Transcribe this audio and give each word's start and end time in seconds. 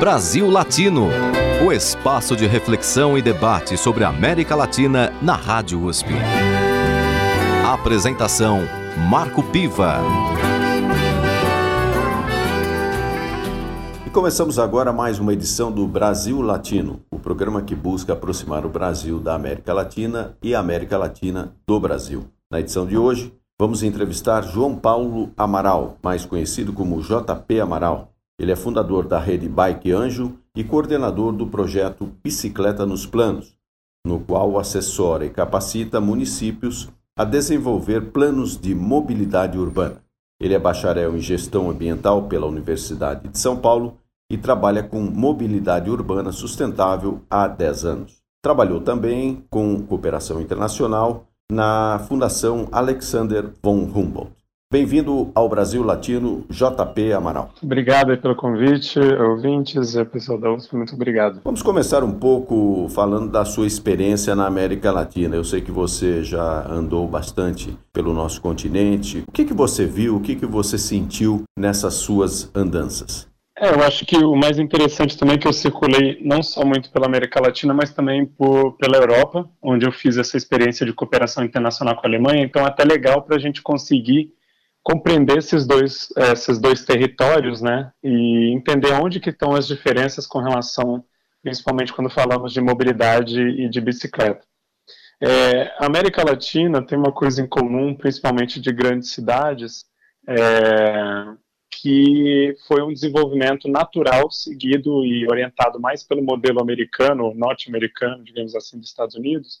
Brasil 0.00 0.48
Latino, 0.48 1.08
o 1.62 1.70
espaço 1.70 2.34
de 2.34 2.46
reflexão 2.46 3.18
e 3.18 3.22
debate 3.22 3.76
sobre 3.76 4.02
a 4.02 4.08
América 4.08 4.56
Latina 4.56 5.12
na 5.20 5.34
Rádio 5.34 5.84
USP. 5.84 6.08
Apresentação 7.70 8.60
Marco 9.10 9.42
Piva. 9.42 9.98
E 14.06 14.08
começamos 14.08 14.58
agora 14.58 14.90
mais 14.90 15.18
uma 15.18 15.34
edição 15.34 15.70
do 15.70 15.86
Brasil 15.86 16.40
Latino, 16.40 17.02
o 17.10 17.18
programa 17.18 17.60
que 17.60 17.74
busca 17.74 18.14
aproximar 18.14 18.64
o 18.64 18.70
Brasil 18.70 19.18
da 19.18 19.34
América 19.34 19.74
Latina 19.74 20.34
e 20.42 20.54
a 20.54 20.60
América 20.60 20.96
Latina 20.96 21.54
do 21.66 21.78
Brasil. 21.78 22.24
Na 22.50 22.58
edição 22.58 22.86
de 22.86 22.96
hoje, 22.96 23.34
vamos 23.60 23.82
entrevistar 23.82 24.44
João 24.44 24.74
Paulo 24.74 25.30
Amaral, 25.36 25.98
mais 26.02 26.24
conhecido 26.24 26.72
como 26.72 27.02
JP 27.02 27.60
Amaral. 27.60 28.09
Ele 28.40 28.52
é 28.52 28.56
fundador 28.56 29.06
da 29.06 29.18
rede 29.18 29.46
Bike 29.46 29.92
Anjo 29.92 30.32
e 30.56 30.64
coordenador 30.64 31.30
do 31.30 31.46
projeto 31.46 32.10
Bicicleta 32.24 32.86
nos 32.86 33.04
Planos, 33.04 33.54
no 34.02 34.18
qual 34.18 34.58
assessora 34.58 35.26
e 35.26 35.30
capacita 35.30 36.00
municípios 36.00 36.88
a 37.14 37.22
desenvolver 37.22 38.12
planos 38.12 38.58
de 38.58 38.74
mobilidade 38.74 39.58
urbana. 39.58 40.02
Ele 40.40 40.54
é 40.54 40.58
bacharel 40.58 41.14
em 41.14 41.20
gestão 41.20 41.68
ambiental 41.68 42.28
pela 42.28 42.46
Universidade 42.46 43.28
de 43.28 43.38
São 43.38 43.58
Paulo 43.58 43.98
e 44.32 44.38
trabalha 44.38 44.82
com 44.82 45.02
mobilidade 45.02 45.90
urbana 45.90 46.32
sustentável 46.32 47.20
há 47.28 47.46
10 47.46 47.84
anos. 47.84 48.22
Trabalhou 48.42 48.80
também 48.80 49.44
com 49.50 49.82
cooperação 49.82 50.40
internacional 50.40 51.26
na 51.52 51.98
Fundação 52.08 52.68
Alexander 52.72 53.52
von 53.62 53.82
Humboldt. 53.82 54.39
Bem-vindo 54.72 55.32
ao 55.34 55.48
Brasil 55.48 55.82
Latino, 55.82 56.46
JP 56.48 57.12
Amaral. 57.12 57.52
Obrigado 57.60 58.16
pelo 58.18 58.36
convite, 58.36 59.00
ouvintes 59.00 59.96
e 59.96 60.04
pessoal 60.04 60.38
da 60.38 60.52
USP, 60.52 60.76
muito 60.76 60.94
obrigado. 60.94 61.40
Vamos 61.42 61.60
começar 61.60 62.04
um 62.04 62.12
pouco 62.12 62.88
falando 62.88 63.28
da 63.32 63.44
sua 63.44 63.66
experiência 63.66 64.32
na 64.36 64.46
América 64.46 64.92
Latina. 64.92 65.34
Eu 65.34 65.42
sei 65.42 65.60
que 65.60 65.72
você 65.72 66.22
já 66.22 66.70
andou 66.70 67.04
bastante 67.08 67.76
pelo 67.92 68.14
nosso 68.14 68.40
continente. 68.40 69.24
O 69.26 69.32
que, 69.32 69.44
que 69.44 69.52
você 69.52 69.84
viu, 69.84 70.14
o 70.14 70.20
que, 70.20 70.36
que 70.36 70.46
você 70.46 70.78
sentiu 70.78 71.42
nessas 71.58 71.94
suas 71.94 72.48
andanças? 72.54 73.28
É, 73.58 73.74
eu 73.74 73.82
acho 73.82 74.06
que 74.06 74.16
o 74.18 74.36
mais 74.36 74.60
interessante 74.60 75.18
também 75.18 75.34
é 75.34 75.38
que 75.38 75.48
eu 75.48 75.52
circulei 75.52 76.20
não 76.22 76.44
só 76.44 76.64
muito 76.64 76.92
pela 76.92 77.06
América 77.06 77.42
Latina, 77.42 77.74
mas 77.74 77.92
também 77.92 78.24
por, 78.24 78.76
pela 78.76 78.98
Europa, 78.98 79.50
onde 79.60 79.84
eu 79.84 79.90
fiz 79.90 80.16
essa 80.16 80.36
experiência 80.36 80.86
de 80.86 80.92
cooperação 80.92 81.42
internacional 81.42 81.96
com 81.96 82.06
a 82.06 82.08
Alemanha. 82.08 82.44
Então, 82.44 82.62
é 82.62 82.68
até 82.68 82.84
legal 82.84 83.22
para 83.22 83.34
a 83.34 83.40
gente 83.40 83.60
conseguir 83.60 84.32
compreender 84.82 85.38
esses 85.38 85.66
dois, 85.66 86.08
esses 86.16 86.58
dois 86.58 86.84
territórios, 86.84 87.60
né, 87.60 87.92
e 88.02 88.52
entender 88.54 88.92
onde 88.92 89.20
que 89.20 89.30
estão 89.30 89.54
as 89.54 89.66
diferenças 89.66 90.26
com 90.26 90.40
relação, 90.40 91.04
principalmente 91.42 91.92
quando 91.92 92.10
falamos 92.10 92.52
de 92.52 92.60
mobilidade 92.60 93.40
e 93.40 93.68
de 93.68 93.80
bicicleta. 93.80 94.44
É, 95.22 95.74
a 95.78 95.86
América 95.86 96.24
Latina 96.24 96.84
tem 96.84 96.96
uma 96.96 97.12
coisa 97.12 97.42
em 97.42 97.46
comum, 97.46 97.94
principalmente 97.94 98.58
de 98.58 98.72
grandes 98.72 99.10
cidades, 99.10 99.84
é, 100.26 101.36
que 101.70 102.56
foi 102.66 102.82
um 102.82 102.92
desenvolvimento 102.92 103.68
natural 103.68 104.30
seguido 104.30 105.04
e 105.04 105.26
orientado 105.30 105.78
mais 105.78 106.02
pelo 106.02 106.22
modelo 106.22 106.60
americano, 106.60 107.34
norte-americano, 107.34 108.24
digamos 108.24 108.54
assim, 108.54 108.78
dos 108.78 108.88
Estados 108.88 109.14
Unidos, 109.14 109.60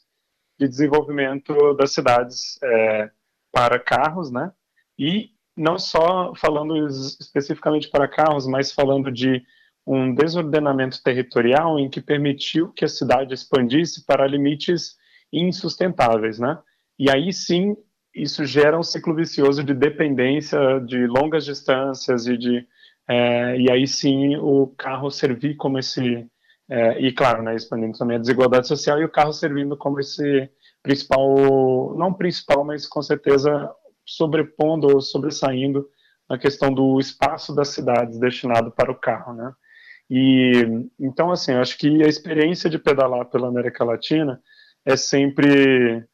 de 0.58 0.66
desenvolvimento 0.66 1.74
das 1.74 1.92
cidades 1.92 2.58
é, 2.62 3.10
para 3.52 3.78
carros, 3.78 4.30
né, 4.30 4.52
e 5.00 5.30
não 5.56 5.78
só 5.78 6.34
falando 6.34 6.86
especificamente 6.86 7.88
para 7.88 8.06
carros, 8.06 8.46
mas 8.46 8.70
falando 8.70 9.10
de 9.10 9.42
um 9.86 10.14
desordenamento 10.14 11.02
territorial 11.02 11.78
em 11.78 11.88
que 11.88 12.02
permitiu 12.02 12.70
que 12.70 12.84
a 12.84 12.88
cidade 12.88 13.32
expandisse 13.32 14.04
para 14.04 14.26
limites 14.26 14.96
insustentáveis, 15.32 16.38
né? 16.38 16.58
E 16.98 17.10
aí 17.10 17.32
sim, 17.32 17.74
isso 18.14 18.44
gera 18.44 18.78
um 18.78 18.82
ciclo 18.82 19.14
vicioso 19.14 19.64
de 19.64 19.72
dependência 19.72 20.58
de 20.80 21.06
longas 21.06 21.46
distâncias 21.46 22.26
e 22.26 22.36
de 22.36 22.66
é, 23.08 23.58
e 23.58 23.70
aí 23.70 23.86
sim 23.86 24.36
o 24.36 24.66
carro 24.76 25.10
servir 25.10 25.56
como 25.56 25.78
esse 25.78 26.26
é, 26.68 27.00
e 27.00 27.10
claro, 27.10 27.42
né, 27.42 27.56
expandindo 27.56 27.98
também 27.98 28.16
a 28.16 28.20
desigualdade 28.20 28.68
social 28.68 29.00
e 29.00 29.04
o 29.04 29.08
carro 29.10 29.32
servindo 29.32 29.76
como 29.76 29.98
esse 29.98 30.48
principal, 30.82 31.96
não 31.96 32.12
principal, 32.12 32.64
mas 32.64 32.86
com 32.86 33.02
certeza 33.02 33.50
sobrepondo 34.16 34.88
ou 34.88 35.00
sobressaindo 35.00 35.88
a 36.28 36.36
questão 36.38 36.72
do 36.72 36.98
espaço 36.98 37.54
das 37.54 37.68
cidades 37.68 38.18
destinado 38.18 38.70
para 38.70 38.90
o 38.90 38.98
carro, 38.98 39.32
né? 39.32 39.52
E 40.08 40.52
então 40.98 41.30
assim, 41.30 41.52
acho 41.52 41.78
que 41.78 42.02
a 42.02 42.08
experiência 42.08 42.68
de 42.68 42.78
pedalar 42.78 43.26
pela 43.26 43.48
América 43.48 43.84
Latina 43.84 44.40
é 44.84 44.96
sempre 44.96 46.04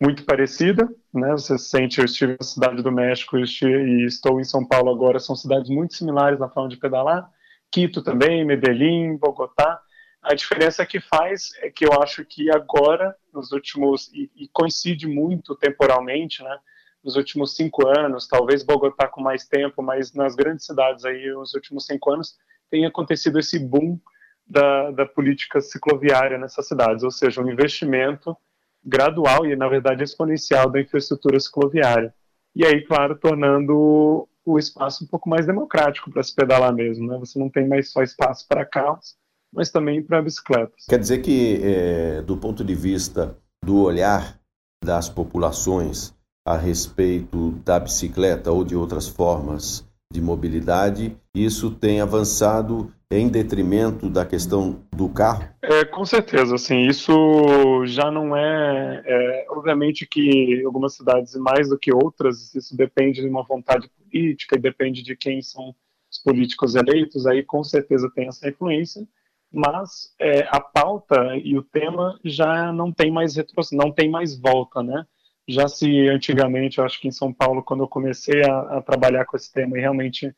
muito 0.00 0.24
parecida, 0.24 0.88
né? 1.12 1.32
Você 1.32 1.58
sente, 1.58 1.98
eu 1.98 2.04
estive 2.04 2.36
na 2.38 2.44
cidade 2.44 2.82
do 2.82 2.90
México 2.90 3.38
e 3.38 4.06
estou 4.06 4.40
em 4.40 4.44
São 4.44 4.66
Paulo 4.66 4.90
agora, 4.90 5.20
são 5.20 5.36
cidades 5.36 5.70
muito 5.70 5.94
similares 5.94 6.38
na 6.38 6.48
forma 6.48 6.68
de 6.68 6.76
pedalar. 6.76 7.30
Quito 7.70 8.02
também, 8.02 8.44
Medellín, 8.44 9.16
Bogotá. 9.16 9.80
A 10.22 10.34
diferença 10.34 10.84
que 10.86 11.00
faz 11.00 11.50
é 11.62 11.70
que 11.70 11.84
eu 11.84 11.92
acho 12.00 12.24
que 12.24 12.50
agora, 12.50 13.14
nos 13.32 13.52
últimos, 13.52 14.08
e, 14.12 14.30
e 14.36 14.48
coincide 14.52 15.06
muito 15.06 15.54
temporalmente, 15.56 16.42
né? 16.42 16.58
Nos 17.04 17.16
últimos 17.16 17.56
cinco 17.56 17.86
anos, 17.86 18.28
talvez 18.28 18.62
Bogotá 18.62 19.08
com 19.08 19.20
mais 19.20 19.46
tempo, 19.46 19.82
mas 19.82 20.12
nas 20.12 20.34
grandes 20.34 20.66
cidades 20.66 21.04
aí, 21.04 21.30
nos 21.32 21.54
últimos 21.54 21.86
cinco 21.86 22.10
anos, 22.10 22.36
tem 22.70 22.86
acontecido 22.86 23.38
esse 23.38 23.58
boom 23.58 23.98
da, 24.46 24.90
da 24.90 25.06
política 25.06 25.60
cicloviária 25.60 26.38
nessas 26.38 26.66
cidades, 26.66 27.02
ou 27.02 27.10
seja, 27.10 27.42
um 27.42 27.50
investimento 27.50 28.36
gradual 28.84 29.46
e, 29.46 29.54
na 29.56 29.68
verdade, 29.68 30.02
exponencial 30.02 30.70
da 30.70 30.80
infraestrutura 30.80 31.38
cicloviária. 31.38 32.14
E 32.54 32.64
aí, 32.64 32.82
claro, 32.84 33.16
tornando 33.16 34.28
o 34.44 34.58
espaço 34.58 35.04
um 35.04 35.06
pouco 35.06 35.28
mais 35.28 35.46
democrático 35.46 36.10
para 36.10 36.22
se 36.22 36.34
pedalar 36.34 36.74
mesmo, 36.74 37.06
né? 37.06 37.16
Você 37.18 37.38
não 37.38 37.48
tem 37.48 37.66
mais 37.66 37.90
só 37.90 38.02
espaço 38.02 38.46
para 38.48 38.64
carros, 38.64 39.16
mas 39.52 39.70
também 39.70 40.02
para 40.02 40.20
bicicletas. 40.20 40.84
Quer 40.88 40.98
dizer 40.98 41.18
que, 41.18 41.60
é, 41.62 42.22
do 42.22 42.36
ponto 42.36 42.64
de 42.64 42.74
vista 42.74 43.36
do 43.64 43.82
olhar 43.82 44.38
das 44.84 45.08
populações, 45.08 46.12
a 46.44 46.56
respeito 46.56 47.52
da 47.64 47.78
bicicleta 47.78 48.50
ou 48.50 48.64
de 48.64 48.74
outras 48.74 49.06
formas 49.08 49.86
de 50.12 50.20
mobilidade, 50.20 51.16
isso 51.34 51.70
tem 51.70 52.00
avançado 52.00 52.92
em 53.10 53.28
detrimento 53.28 54.08
da 54.08 54.24
questão 54.24 54.82
do 54.90 55.08
carro? 55.08 55.44
É, 55.62 55.84
com 55.84 56.04
certeza, 56.04 56.54
assim, 56.54 56.86
isso 56.86 57.84
já 57.86 58.10
não 58.10 58.36
é, 58.36 59.02
é, 59.04 59.46
obviamente 59.50 60.06
que 60.06 60.62
algumas 60.64 60.94
cidades 60.94 61.34
mais 61.36 61.68
do 61.68 61.78
que 61.78 61.92
outras, 61.92 62.54
isso 62.54 62.76
depende 62.76 63.20
de 63.20 63.28
uma 63.28 63.42
vontade 63.42 63.88
política 63.88 64.56
e 64.56 64.60
depende 64.60 65.02
de 65.02 65.16
quem 65.16 65.40
são 65.40 65.74
os 66.10 66.18
políticos 66.18 66.74
eleitos, 66.74 67.26
aí 67.26 67.42
com 67.42 67.64
certeza 67.64 68.10
tem 68.14 68.28
essa 68.28 68.48
influência, 68.48 69.06
mas 69.50 70.14
é, 70.18 70.46
a 70.50 70.60
pauta 70.60 71.36
e 71.36 71.56
o 71.56 71.62
tema 71.62 72.18
já 72.24 72.72
não 72.72 72.90
tem 72.92 73.10
mais 73.10 73.36
retro, 73.36 73.54
não 73.72 73.90
tem 73.90 74.10
mais 74.10 74.38
volta, 74.38 74.82
né? 74.82 75.06
Já 75.48 75.66
se 75.68 76.08
antigamente, 76.08 76.78
eu 76.78 76.84
acho 76.84 77.00
que 77.00 77.08
em 77.08 77.12
São 77.12 77.32
Paulo, 77.32 77.62
quando 77.62 77.82
eu 77.82 77.88
comecei 77.88 78.44
a, 78.44 78.78
a 78.78 78.82
trabalhar 78.82 79.24
com 79.24 79.36
esse 79.36 79.52
tema 79.52 79.76
e 79.76 79.80
realmente 79.80 80.34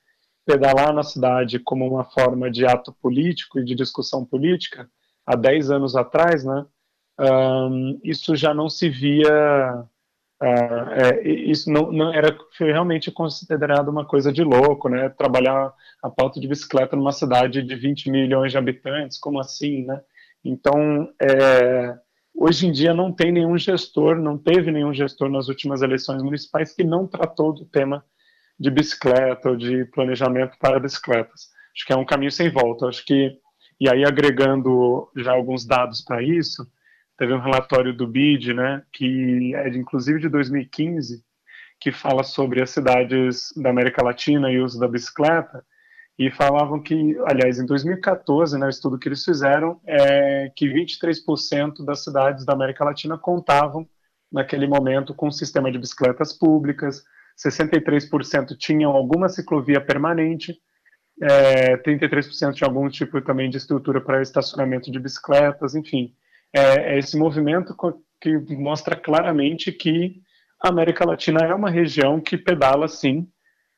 pedalar 0.47 0.92
na 0.92 1.03
cidade 1.03 1.59
como 1.59 1.87
uma 1.87 2.04
forma 2.04 2.50
de 2.50 2.66
ato 2.66 2.92
político 2.92 3.59
e 3.59 3.65
de 3.65 3.75
discussão 3.75 4.25
política, 4.25 4.88
há 5.26 5.37
10 5.37 5.70
anos 5.70 5.97
atrás, 5.97 6.44
né, 6.44 6.66
um, 7.19 7.98
isso 8.03 8.34
já 8.37 8.53
não 8.53 8.69
se 8.69 8.88
via, 8.88 9.84
uh, 10.42 10.91
é, 10.92 11.28
isso 11.28 11.71
não, 11.71 11.91
não, 11.92 12.12
era 12.12 12.36
realmente 12.59 13.10
considerado 13.10 13.88
uma 13.88 14.04
coisa 14.04 14.32
de 14.32 14.42
louco, 14.42 14.88
né, 14.88 15.09
trabalhar 15.10 15.72
a 16.03 16.10
pauta 16.10 16.41
de 16.41 16.48
bicicleta 16.48 16.97
numa 16.97 17.12
cidade 17.12 17.62
de 17.62 17.74
20 17.74 18.10
milhões 18.10 18.53
de 18.53 18.59
habitantes, 18.59 19.18
como 19.18 19.41
assim, 19.41 19.84
né? 19.84 20.03
Então, 20.45 21.09
é, 21.18 21.98
Hoje 22.34 22.66
em 22.66 22.72
dia 22.72 22.92
não 22.92 23.13
tem 23.13 23.31
nenhum 23.31 23.57
gestor, 23.57 24.16
não 24.16 24.36
teve 24.36 24.71
nenhum 24.71 24.92
gestor 24.92 25.31
nas 25.31 25.48
últimas 25.48 25.83
eleições 25.83 26.22
municipais 26.22 26.75
que 26.75 26.83
não 26.83 27.07
tratou 27.07 27.53
do 27.53 27.65
tema 27.65 28.04
de 28.59 28.71
bicicleta 28.71 29.51
ou 29.51 29.57
de 29.57 29.84
planejamento 29.86 30.57
para 30.59 30.81
bicicletas. 30.81 31.48
Acho 31.75 31.86
que 31.86 31.92
é 31.92 31.97
um 31.97 32.04
caminho 32.04 32.31
sem 32.31 32.51
volta. 32.51 32.86
Acho 32.86 33.04
que 33.04 33.39
e 33.81 33.89
aí 33.89 34.04
agregando 34.04 35.10
já 35.16 35.33
alguns 35.33 35.66
dados 35.66 36.01
para 36.01 36.22
isso, 36.22 36.66
teve 37.19 37.33
um 37.33 37.41
relatório 37.41 37.92
do 37.92 38.07
BID, 38.07 38.54
né, 38.54 38.83
que 38.92 39.54
é 39.54 39.69
de, 39.71 39.78
inclusive 39.78 40.21
de 40.21 40.28
2015, 40.28 41.25
que 41.81 41.92
fala 41.92 42.22
sobre 42.22 42.63
as 42.63 42.71
cidades 42.71 43.53
da 43.57 43.71
América 43.71 44.03
Latina 44.03 44.51
e 44.51 44.60
o 44.60 44.65
uso 44.65 44.78
da 44.78 44.89
bicicleta, 44.89 45.65
e 46.19 46.31
falavam 46.31 46.81
que, 46.81 47.16
aliás, 47.27 47.59
em 47.59 47.66
2014, 47.66 48.59
né, 48.59 48.66
o 48.66 48.71
estudo 48.71 48.99
que 48.99 49.09
eles 49.09 49.25
fizeram 49.25 49.81
é 49.87 50.51
que 50.55 50.66
23% 50.66 51.84
das 51.84 52.05
cidades 52.05 52.45
da 52.45 52.53
América 52.53 52.84
Latina 52.84 53.19
contavam 53.19 53.87
naquele 54.31 54.66
momento 54.66 55.15
com 55.15 55.28
um 55.28 55.33
sistema 55.33 55.71
de 55.71 55.78
bicicletas 55.78 56.33
públicas, 56.33 57.03
63% 57.37 58.57
tinham 58.57 58.93
alguma 58.93 59.28
ciclovia 59.28 59.81
permanente 59.81 60.57
é, 61.22 61.77
33% 61.77 62.55
tinha 62.55 62.69
algum 62.69 62.89
tipo 62.89 63.21
também 63.21 63.49
de 63.49 63.57
estrutura 63.57 64.01
para 64.01 64.22
estacionamento 64.22 64.91
de 64.91 64.99
bicicletas, 64.99 65.75
enfim. 65.75 66.15
É, 66.53 66.95
é 66.95 66.99
esse 66.99 67.17
movimento 67.17 67.75
que 68.21 68.39
mostra 68.57 68.97
claramente 68.97 69.71
que 69.71 70.21
a 70.60 70.69
América 70.69 71.05
Latina 71.05 71.41
é 71.45 71.55
uma 71.55 71.71
região 71.71 72.21
que 72.21 72.37
pedala 72.37 72.89
sim, 72.89 73.28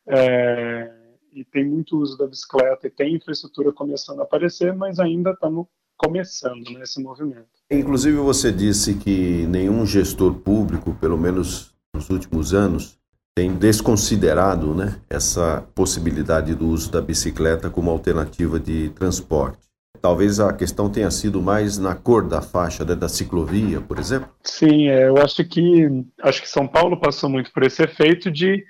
é, 0.08 0.90
e 1.36 1.44
tem 1.44 1.64
muito 1.68 1.98
uso 1.98 2.16
da 2.16 2.26
bicicleta, 2.26 2.86
e 2.86 2.90
tem 2.90 3.14
infraestrutura 3.14 3.70
começando 3.70 4.20
a 4.20 4.22
aparecer, 4.22 4.74
mas 4.74 4.98
ainda 4.98 5.30
estamos 5.32 5.66
começando 5.96 6.70
nesse 6.70 7.02
movimento. 7.02 7.46
Inclusive, 7.70 8.16
você 8.16 8.50
disse 8.50 8.94
que 8.94 9.46
nenhum 9.46 9.84
gestor 9.84 10.34
público, 10.34 10.94
pelo 10.94 11.18
menos 11.18 11.74
nos 11.94 12.08
últimos 12.08 12.54
anos, 12.54 12.98
tem 13.36 13.54
desconsiderado 13.54 14.74
né, 14.74 14.98
essa 15.10 15.62
possibilidade 15.74 16.54
do 16.54 16.68
uso 16.68 16.90
da 16.90 17.02
bicicleta 17.02 17.68
como 17.68 17.90
alternativa 17.90 18.58
de 18.58 18.88
transporte. 18.90 19.58
Talvez 20.00 20.40
a 20.40 20.52
questão 20.52 20.88
tenha 20.88 21.10
sido 21.10 21.42
mais 21.42 21.76
na 21.76 21.94
cor 21.94 22.26
da 22.26 22.40
faixa 22.40 22.84
né, 22.84 22.94
da 22.94 23.08
ciclovia, 23.08 23.80
por 23.80 23.98
exemplo? 23.98 24.28
Sim, 24.42 24.88
é, 24.88 25.08
eu 25.08 25.18
acho 25.18 25.44
que 25.44 25.86
acho 26.22 26.40
que 26.40 26.48
São 26.48 26.66
Paulo 26.66 26.98
passou 26.98 27.28
muito 27.28 27.52
por 27.52 27.62
esse 27.62 27.82
efeito 27.82 28.30
de, 28.30 28.64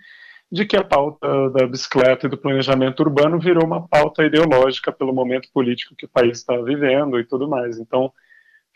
de 0.50 0.64
que 0.64 0.76
a 0.76 0.84
pauta 0.84 1.50
da 1.50 1.66
bicicleta 1.66 2.26
e 2.26 2.30
do 2.30 2.38
planejamento 2.38 3.00
urbano 3.00 3.38
virou 3.38 3.64
uma 3.64 3.86
pauta 3.86 4.24
ideológica 4.24 4.92
pelo 4.92 5.12
momento 5.12 5.48
político 5.52 5.96
que 5.96 6.06
o 6.06 6.08
país 6.08 6.38
está 6.38 6.56
vivendo 6.58 7.18
e 7.18 7.24
tudo 7.24 7.48
mais. 7.48 7.78
Então, 7.78 8.12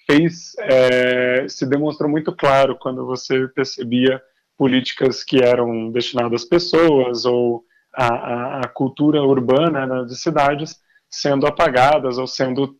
fez 0.06 0.52
é, 0.58 1.46
se 1.48 1.64
demonstrou 1.68 2.10
muito 2.10 2.34
claro 2.34 2.76
quando 2.76 3.06
você 3.06 3.46
percebia 3.48 4.20
políticas 4.56 5.22
que 5.22 5.42
eram 5.42 5.90
destinadas 5.90 6.42
às 6.42 6.48
pessoas 6.48 7.24
ou 7.24 7.64
a, 7.94 8.68
cultura 8.68 9.22
urbana 9.22 9.86
né, 9.86 10.04
de 10.04 10.16
cidades 10.16 10.78
sendo 11.08 11.46
apagadas 11.46 12.18
ou 12.18 12.26
sendo 12.26 12.76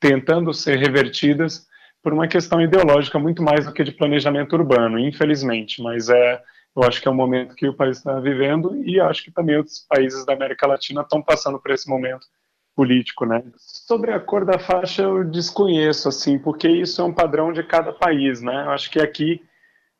tentando 0.00 0.52
ser 0.52 0.78
revertidas 0.78 1.66
por 2.02 2.12
uma 2.12 2.28
questão 2.28 2.60
ideológica 2.60 3.18
muito 3.18 3.42
mais 3.42 3.66
do 3.66 3.72
que 3.72 3.82
de 3.82 3.92
planejamento 3.92 4.54
urbano, 4.54 4.98
infelizmente. 4.98 5.82
Mas 5.82 6.08
é, 6.08 6.40
eu 6.76 6.82
acho 6.82 7.00
que 7.00 7.08
é 7.08 7.10
um 7.10 7.14
momento 7.14 7.54
que 7.54 7.66
o 7.66 7.74
país 7.74 7.96
está 7.96 8.20
vivendo 8.20 8.76
e 8.84 9.00
acho 9.00 9.24
que 9.24 9.30
também 9.30 9.56
outros 9.56 9.78
países 9.88 10.26
da 10.26 10.34
América 10.34 10.66
Latina 10.66 11.00
estão 11.00 11.22
passando 11.22 11.58
por 11.58 11.70
esse 11.70 11.88
momento 11.88 12.26
político, 12.74 13.24
né? 13.24 13.42
Sobre 13.56 14.12
a 14.12 14.20
cor 14.20 14.44
da 14.44 14.58
faixa 14.58 15.02
eu 15.02 15.24
desconheço, 15.24 16.08
assim, 16.08 16.38
porque 16.38 16.68
isso 16.68 17.00
é 17.00 17.04
um 17.04 17.14
padrão 17.14 17.50
de 17.50 17.62
cada 17.62 17.92
país, 17.92 18.42
né? 18.42 18.64
Eu 18.66 18.70
acho 18.70 18.90
que 18.90 19.00
aqui 19.00 19.40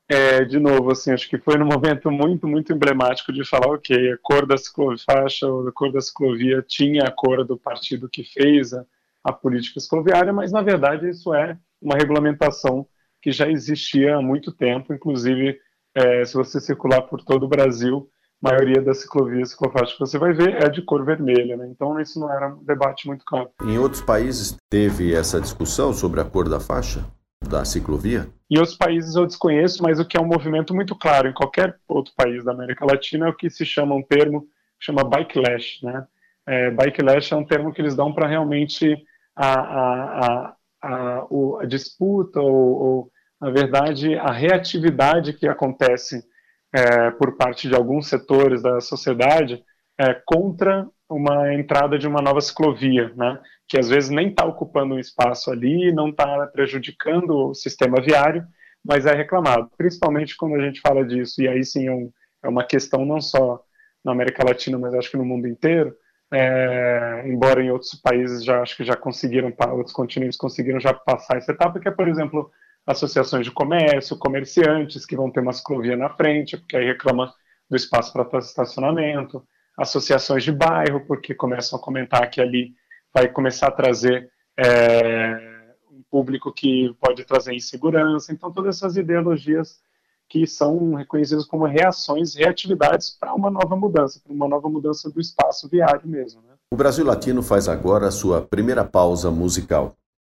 é, 0.09 0.45
de 0.45 0.61
novo, 0.61 0.93
assim, 0.93 1.11
acho 1.13 1.29
que 1.29 1.39
foi 1.39 1.57
num 1.57 1.67
momento 1.67 2.11
muito, 2.11 2.47
muito 2.47 2.73
emblemático 2.73 3.33
de 3.33 3.45
falar, 3.45 3.69
ok, 3.69 4.13
a 4.13 4.19
cor 4.19 4.47
da 4.47 4.57
ciclofaixa 4.57 5.49
ou 5.49 5.67
a 5.67 5.73
cor 5.73 5.91
da 5.91 6.01
ciclovia 6.01 6.63
tinha 6.63 7.05
a 7.05 7.11
cor 7.11 7.45
do 7.45 7.57
partido 7.57 8.09
que 8.09 8.23
fez 8.23 8.73
a, 8.73 8.85
a 9.25 9.33
política 9.33 9.81
cicloviária, 9.81 10.33
mas 10.33 10.53
na 10.53 10.63
verdade 10.63 11.09
isso 11.09 11.35
é 11.35 11.59
uma 11.81 11.97
regulamentação 11.97 12.87
que 13.21 13.33
já 13.33 13.51
existia 13.51 14.17
há 14.17 14.23
muito 14.23 14.53
tempo, 14.53 14.95
inclusive 14.95 15.59
é, 15.97 16.25
se 16.25 16.35
você 16.35 16.61
circular 16.61 17.03
por 17.03 17.23
todo 17.25 17.45
o 17.45 17.49
Brasil, 17.49 18.09
a 18.43 18.51
maioria 18.51 18.83
das 18.83 18.99
ciclovias 18.99 19.51
ciclofaixas 19.51 19.95
que 19.95 20.01
você 20.01 20.19
vai 20.19 20.33
ver 20.33 20.63
é 20.63 20.69
de 20.69 20.83
cor 20.83 21.05
vermelha, 21.05 21.57
né? 21.57 21.67
então 21.71 21.99
isso 21.99 22.21
não 22.21 22.31
era 22.31 22.55
um 22.55 22.63
debate 22.63 23.07
muito 23.07 23.25
claro. 23.25 23.49
Em 23.63 23.79
outros 23.79 24.03
países 24.03 24.57
teve 24.71 25.15
essa 25.15 25.41
discussão 25.41 25.93
sobre 25.93 26.21
a 26.21 26.25
cor 26.25 26.49
da 26.49 26.61
faixa? 26.61 27.05
da 27.47 27.65
ciclovia? 27.65 28.29
Em 28.51 28.59
outros 28.59 28.77
países 28.77 29.15
eu 29.15 29.27
desconheço, 29.27 29.83
mas 29.83 30.01
o 30.01 30.05
que 30.05 30.17
é 30.17 30.21
um 30.21 30.27
movimento 30.27 30.75
muito 30.75 30.97
claro 30.97 31.29
em 31.29 31.35
qualquer 31.35 31.77
outro 31.89 32.13
país 32.17 32.45
da 32.45 32.53
América 32.53 32.85
Latina 32.85 33.27
é 33.27 33.29
o 33.29 33.37
que 33.37 33.51
se 33.51 33.65
chama 33.65 33.95
um 33.95 34.03
termo 34.03 34.43
que 34.79 34.87
chama 34.87 35.05
bike 35.05 35.39
lash, 35.39 35.81
né? 35.83 36.07
É, 36.47 36.71
bike 36.71 37.03
lash 37.03 37.33
é 37.33 37.37
um 37.37 37.45
termo 37.45 37.73
que 37.73 37.81
eles 37.81 37.95
dão 37.95 38.13
para 38.13 38.29
realmente 38.29 38.97
a, 39.35 39.53
a, 39.53 40.27
a, 40.27 40.57
a, 40.83 41.27
a 41.61 41.67
disputa 41.67 42.41
ou, 42.41 42.55
ou, 42.55 43.11
na 43.41 43.51
verdade, 43.51 44.15
a 44.17 44.33
reatividade 44.33 45.33
que 45.33 45.47
acontece 45.47 46.25
é, 46.75 47.11
por 47.11 47.37
parte 47.37 47.69
de 47.69 47.75
alguns 47.75 48.09
setores 48.09 48.63
da 48.63 48.81
sociedade 48.81 49.63
é, 49.99 50.15
contra 50.25 50.87
uma 51.09 51.55
entrada 51.55 51.99
de 51.99 52.07
uma 52.07 52.21
nova 52.21 52.41
ciclovia, 52.41 53.13
né? 53.17 53.41
que 53.69 53.79
às 53.79 53.89
vezes 53.89 54.11
nem 54.11 54.29
está 54.29 54.45
ocupando 54.45 54.95
um 54.95 54.99
espaço 54.99 55.51
ali, 55.51 55.93
não 55.93 56.11
está 56.11 56.47
prejudicando 56.49 57.51
o 57.51 57.55
sistema 57.55 58.01
viário, 58.01 58.45
mas 58.85 59.07
é 59.07 59.13
reclamado, 59.13 59.71
principalmente 59.77 60.37
quando 60.37 60.55
a 60.55 60.61
gente 60.61 60.81
fala 60.81 61.05
disso, 61.05 61.43
e 61.43 61.49
aí 61.49 61.65
sim 61.65 61.89
é, 61.89 61.93
um, 61.93 62.13
é 62.43 62.49
uma 62.49 62.65
questão 62.65 63.05
não 63.05 63.21
só 63.21 63.61
na 64.05 64.13
América 64.13 64.45
Latina, 64.47 64.79
mas 64.79 64.95
acho 64.95 65.11
que 65.11 65.17
no 65.17 65.25
mundo 65.25 65.49
inteiro, 65.49 65.95
é, 66.33 67.25
embora 67.27 67.63
em 67.63 67.71
outros 67.71 67.95
países 67.97 68.45
já 68.45 68.63
acho 68.63 68.77
que 68.77 68.85
já 68.85 68.97
conseguiram, 68.97 69.53
outros 69.73 69.93
continentes 69.93 70.37
conseguiram 70.37 70.79
já 70.79 70.95
passar 70.95 71.39
essa 71.39 71.53
etapa, 71.53 71.81
que 71.81 71.89
é, 71.89 71.91
por 71.91 72.09
exemplo, 72.09 72.51
associações 72.87 73.45
de 73.45 73.51
comércio, 73.51 74.17
comerciantes 74.17 75.05
que 75.05 75.17
vão 75.17 75.31
ter 75.31 75.41
uma 75.41 75.53
ciclovia 75.53 75.97
na 75.97 76.09
frente, 76.11 76.57
porque 76.57 76.77
aí 76.77 76.87
reclama 76.87 77.35
do 77.69 77.77
espaço 77.77 78.13
para 78.13 78.39
estacionamento, 78.39 79.43
associações 79.77 80.45
de 80.45 80.53
bairro, 80.53 81.05
porque 81.07 81.35
começam 81.35 81.79
a 81.79 81.83
comentar 81.83 82.31
que 82.31 82.41
ali 82.41 82.75
vai 83.13 83.29
começar 83.29 83.69
a 83.69 83.73
trazer 83.73 84.31
é, 84.57 85.75
um 85.91 86.03
público 86.11 86.53
que 86.53 86.95
pode 87.01 87.25
trazer 87.25 87.55
insegurança. 87.55 88.33
Então, 88.33 88.53
todas 88.53 88.77
essas 88.77 88.97
ideologias 88.97 89.81
que 90.29 90.47
são 90.47 90.95
reconhecidas 90.95 91.45
como 91.45 91.67
reações, 91.67 92.35
reatividades 92.35 93.11
para 93.11 93.35
uma 93.35 93.51
nova 93.51 93.77
mudança, 93.77 94.21
para 94.23 94.33
uma 94.33 94.49
nova 94.49 94.69
mudança 94.69 95.11
do 95.11 95.21
espaço 95.21 95.69
viário 95.69 96.07
mesmo. 96.07 96.43
Né? 96.43 96.55
O 96.73 96.77
Brasil 96.77 97.05
Latino 97.05 97.43
faz 97.43 97.69
agora 97.69 98.09
a 98.09 98.11
sua 98.11 98.43
primeira 98.43 98.85
pausa 98.85 99.31
musical. 99.31 99.97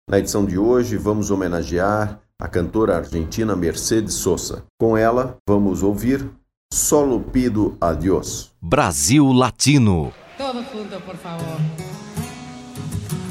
Na 0.08 0.18
edição 0.18 0.44
de 0.44 0.58
hoje, 0.58 0.96
vamos 0.96 1.30
homenagear 1.30 2.20
a 2.40 2.46
cantora 2.46 2.96
argentina 2.96 3.56
Mercedes 3.56 4.14
Sosa. 4.14 4.64
Com 4.78 4.96
ela, 4.96 5.36
vamos 5.46 5.82
ouvir 5.82 6.30
Solo 6.72 7.20
Pido 7.20 7.76
Adiós. 7.80 8.52
Brasil 8.62 9.32
Latino. 9.32 10.12
Todo 10.36 10.62
junto, 10.62 11.00
por 11.00 11.16
favor. 11.16 11.58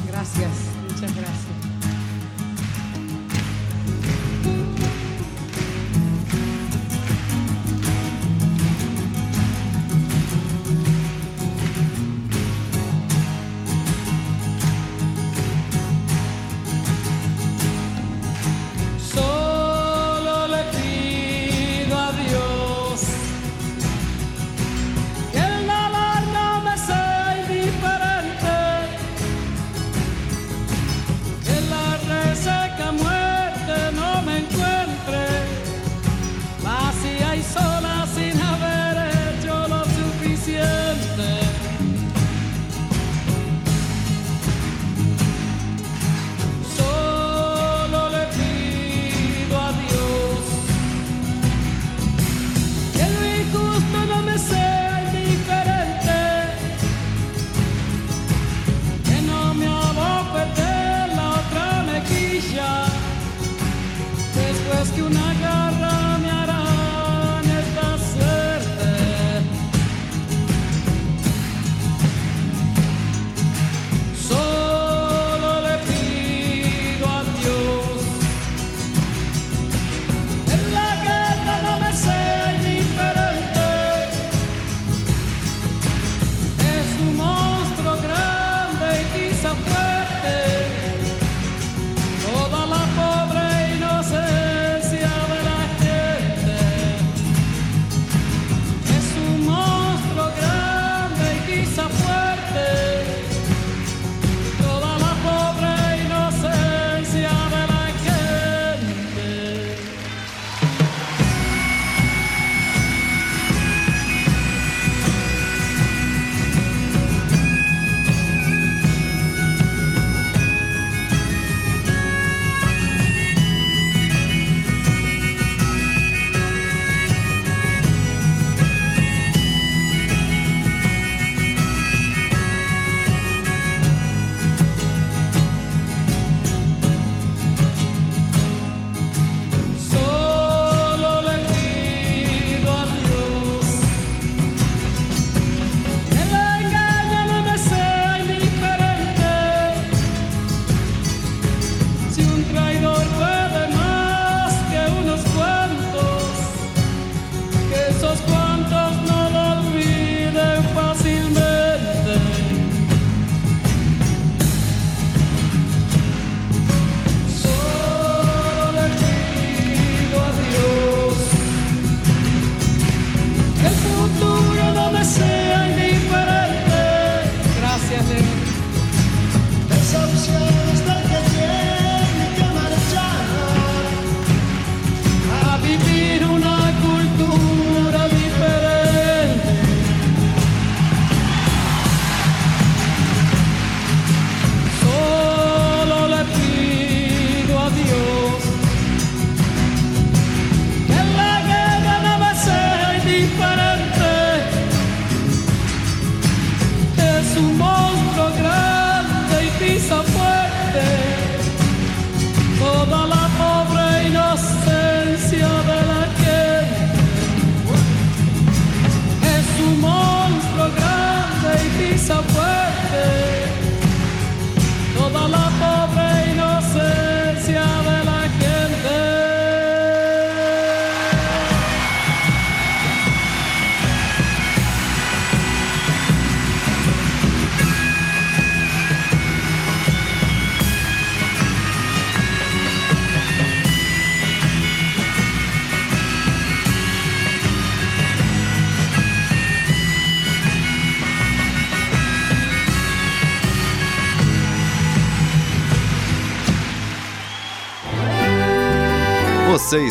Gracias, 0.07 0.51
muchas 0.89 1.15
gracias. 1.15 1.36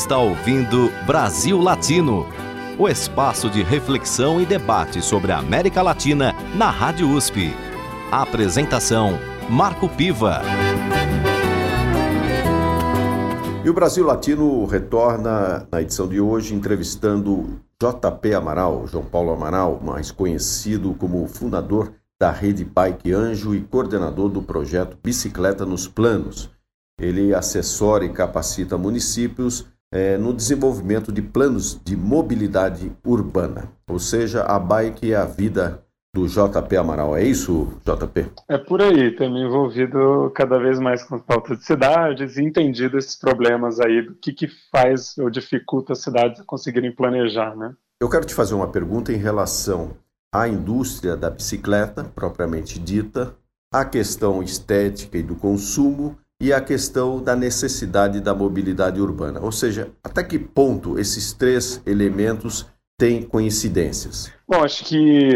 Está 0.07 0.19
ouvindo 0.19 0.89
Brasil 1.05 1.61
Latino, 1.61 2.29
o 2.79 2.89
espaço 2.89 3.51
de 3.51 3.65
reflexão 3.65 4.41
e 4.41 4.47
debate 4.47 5.03
sobre 5.03 5.33
a 5.33 5.39
América 5.39 5.83
Latina 5.83 6.33
na 6.55 6.71
Rádio 6.71 7.11
USP. 7.11 7.53
A 8.13 8.23
apresentação 8.23 9.19
Marco 9.51 9.89
Piva. 9.89 10.43
E 13.65 13.69
o 13.69 13.75
Brasil 13.75 14.07
Latino 14.07 14.65
retorna 14.67 15.67
na 15.73 15.83
edição 15.83 16.07
de 16.07 16.21
hoje 16.21 16.55
entrevistando 16.55 17.61
JP 17.83 18.33
Amaral, 18.33 18.87
João 18.87 19.05
Paulo 19.05 19.33
Amaral, 19.33 19.81
mais 19.83 20.13
conhecido 20.13 20.95
como 20.95 21.27
fundador 21.27 21.93
da 22.17 22.31
rede 22.31 22.65
Bike 22.65 23.13
Anjo 23.13 23.57
e 23.57 23.61
coordenador 23.61 24.29
do 24.29 24.41
projeto 24.41 24.97
Bicicleta 25.03 25.67
nos 25.67 25.89
Planos 25.89 26.49
ele 26.99 27.35
assessora 27.35 28.05
e 28.05 28.09
capacita 28.09 28.79
municípios 28.79 29.67
é, 29.93 30.16
no 30.16 30.33
desenvolvimento 30.33 31.12
de 31.12 31.23
planos 31.23 31.81
de 31.85 31.97
mobilidade 31.97 32.93
urbana. 33.05 33.71
Ou 33.88 33.99
seja, 33.99 34.43
a 34.43 34.59
bike 34.59 35.12
é 35.12 35.16
a 35.16 35.25
vida 35.25 35.83
do 36.14 36.26
JP 36.26 36.76
Amaral. 36.76 37.14
É 37.14 37.23
isso, 37.23 37.78
JP? 37.85 38.26
É 38.49 38.57
por 38.57 38.81
aí. 38.81 39.14
Tenho 39.14 39.33
me 39.33 39.43
envolvido 39.43 40.31
cada 40.35 40.59
vez 40.59 40.78
mais 40.78 41.05
com 41.05 41.19
falta 41.19 41.55
de 41.55 41.64
cidades 41.64 42.38
e 42.38 42.43
entendido 42.43 42.97
esses 42.97 43.16
problemas 43.16 43.78
aí, 43.78 44.02
do 44.02 44.14
que, 44.14 44.33
que 44.33 44.49
faz 44.73 45.16
ou 45.19 45.28
dificulta 45.28 45.93
as 45.93 46.00
cidades 46.00 46.40
a 46.40 46.45
conseguirem 46.45 46.90
planejar, 46.90 47.55
né? 47.55 47.75
Eu 48.00 48.09
quero 48.09 48.25
te 48.25 48.35
fazer 48.35 48.55
uma 48.55 48.69
pergunta 48.69 49.12
em 49.12 49.16
relação 49.16 49.97
à 50.35 50.49
indústria 50.49 51.16
da 51.16 51.31
bicicleta, 51.31 52.05
propriamente 52.05 52.78
dita, 52.78 53.35
à 53.73 53.85
questão 53.85 54.43
estética 54.43 55.19
e 55.19 55.23
do 55.23 55.35
consumo 55.35 56.16
e 56.40 56.52
a 56.52 56.61
questão 56.61 57.23
da 57.23 57.35
necessidade 57.35 58.21
da 58.21 58.35
mobilidade 58.35 59.00
urbana. 59.00 59.40
Ou 59.40 59.52
seja, 59.52 59.90
até 60.05 60.23
que 60.23 60.38
ponto 60.38 60.99
esses 60.99 61.33
três 61.33 61.83
elementos 61.87 62.71
têm 62.99 63.23
coincidências? 63.23 64.33
Bom, 64.47 64.62
acho 64.62 64.85
que 64.85 65.31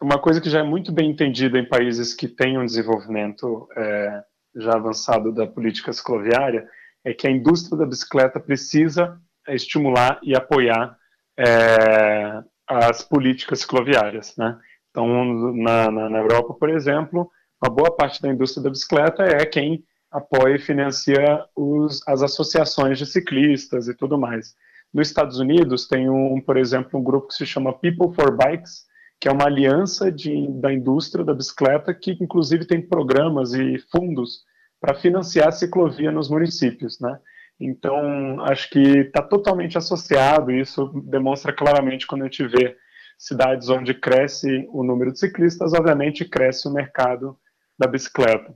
uma 0.00 0.18
coisa 0.18 0.40
que 0.40 0.50
já 0.50 0.60
é 0.60 0.62
muito 0.62 0.92
bem 0.92 1.10
entendida 1.10 1.58
em 1.58 1.68
países 1.68 2.14
que 2.14 2.28
têm 2.28 2.58
um 2.58 2.64
desenvolvimento 2.64 3.68
é, 3.76 4.22
já 4.56 4.74
avançado 4.74 5.32
da 5.32 5.46
política 5.46 5.92
cicloviária 5.92 6.66
é 7.04 7.12
que 7.12 7.26
a 7.26 7.30
indústria 7.30 7.76
da 7.76 7.86
bicicleta 7.86 8.40
precisa 8.40 9.18
estimular 9.48 10.18
e 10.22 10.34
apoiar 10.34 10.96
é, 11.38 12.42
as 12.66 13.02
políticas 13.02 13.60
cicloviárias. 13.60 14.34
Né? 14.36 14.56
Então, 14.90 15.52
na, 15.54 15.90
na, 15.90 16.08
na 16.08 16.18
Europa, 16.18 16.54
por 16.54 16.70
exemplo, 16.70 17.30
uma 17.62 17.74
boa 17.74 17.94
parte 17.94 18.22
da 18.22 18.28
indústria 18.28 18.62
da 18.62 18.70
bicicleta 18.70 19.24
é 19.24 19.44
quem 19.44 19.84
apoia 20.14 20.54
e 20.54 20.60
financia 20.60 21.44
os, 21.56 22.00
as 22.06 22.22
associações 22.22 22.98
de 22.98 23.04
ciclistas 23.04 23.88
e 23.88 23.94
tudo 23.94 24.16
mais. 24.16 24.54
Nos 24.92 25.08
Estados 25.08 25.40
Unidos 25.40 25.88
tem 25.88 26.08
um, 26.08 26.40
por 26.40 26.56
exemplo, 26.56 27.00
um 27.00 27.02
grupo 27.02 27.26
que 27.26 27.34
se 27.34 27.44
chama 27.44 27.76
People 27.76 28.14
for 28.14 28.36
Bikes, 28.36 28.84
que 29.20 29.28
é 29.28 29.32
uma 29.32 29.46
aliança 29.46 30.12
de, 30.12 30.46
da 30.60 30.72
indústria 30.72 31.24
da 31.24 31.34
bicicleta 31.34 31.92
que 31.92 32.16
inclusive 32.20 32.64
tem 32.64 32.80
programas 32.80 33.54
e 33.54 33.76
fundos 33.90 34.44
para 34.80 34.94
financiar 34.94 35.48
a 35.48 35.52
ciclovia 35.52 36.12
nos 36.12 36.30
municípios, 36.30 37.00
né? 37.00 37.18
Então, 37.58 38.44
acho 38.44 38.68
que 38.70 38.80
está 38.80 39.22
totalmente 39.22 39.78
associado, 39.78 40.50
e 40.50 40.60
isso 40.60 40.86
demonstra 41.06 41.52
claramente 41.52 42.06
quando 42.06 42.22
a 42.22 42.24
gente 42.26 42.46
vê 42.46 42.76
cidades 43.18 43.68
onde 43.68 43.94
cresce 43.94 44.68
o 44.70 44.84
número 44.84 45.12
de 45.12 45.18
ciclistas, 45.18 45.72
obviamente 45.72 46.24
cresce 46.24 46.68
o 46.68 46.72
mercado 46.72 47.36
da 47.78 47.86
bicicleta. 47.86 48.54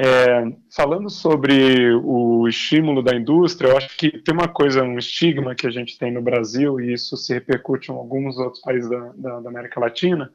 É, 0.00 0.44
falando 0.76 1.10
sobre 1.10 1.92
o 1.92 2.46
estímulo 2.46 3.02
da 3.02 3.16
indústria, 3.16 3.70
eu 3.70 3.76
acho 3.76 3.96
que 3.96 4.16
tem 4.22 4.32
uma 4.32 4.46
coisa, 4.46 4.84
um 4.84 4.96
estigma 4.96 5.56
que 5.56 5.66
a 5.66 5.70
gente 5.70 5.98
tem 5.98 6.12
no 6.12 6.22
Brasil, 6.22 6.78
e 6.78 6.92
isso 6.92 7.16
se 7.16 7.34
repercute 7.34 7.90
em 7.90 7.94
alguns 7.96 8.38
outros 8.38 8.62
países 8.62 8.88
da, 8.88 9.12
da, 9.16 9.40
da 9.40 9.50
América 9.50 9.80
Latina, 9.80 10.30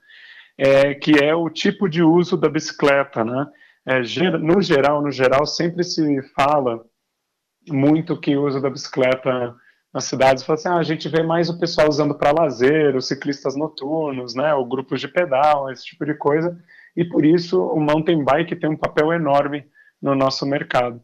é, 0.57 0.93
que 0.93 1.13
é 1.23 1.33
o 1.33 1.49
tipo 1.49 1.87
de 1.87 2.03
uso 2.03 2.35
da 2.35 2.49
bicicleta, 2.49 3.23
né? 3.23 3.47
É, 3.85 4.01
no 4.37 4.61
geral, 4.61 5.01
no 5.01 5.11
geral, 5.11 5.45
sempre 5.45 5.85
se 5.85 6.21
fala 6.35 6.83
muito 7.69 8.19
que 8.19 8.35
o 8.35 8.45
uso 8.45 8.59
da 8.59 8.69
bicicleta 8.69 9.55
nas 9.93 10.03
cidades, 10.03 10.43
fala 10.43 10.59
assim, 10.59 10.67
ah, 10.67 10.77
a 10.77 10.83
gente 10.83 11.07
vê 11.07 11.23
mais 11.23 11.49
o 11.49 11.57
pessoal 11.57 11.87
usando 11.87 12.15
para 12.15 12.33
lazer, 12.37 12.97
os 12.97 13.07
ciclistas 13.07 13.55
noturnos, 13.55 14.35
né, 14.35 14.53
ou 14.53 14.65
grupos 14.65 14.99
de 14.99 15.07
pedal, 15.07 15.71
esse 15.71 15.85
tipo 15.85 16.05
de 16.05 16.15
coisa, 16.15 16.59
e 16.95 17.03
por 17.05 17.25
isso 17.25 17.61
o 17.61 17.79
mountain 17.79 18.23
bike 18.23 18.55
tem 18.55 18.69
um 18.69 18.77
papel 18.77 19.11
enorme 19.11 19.65
no 20.01 20.15
nosso 20.15 20.45
mercado. 20.45 21.01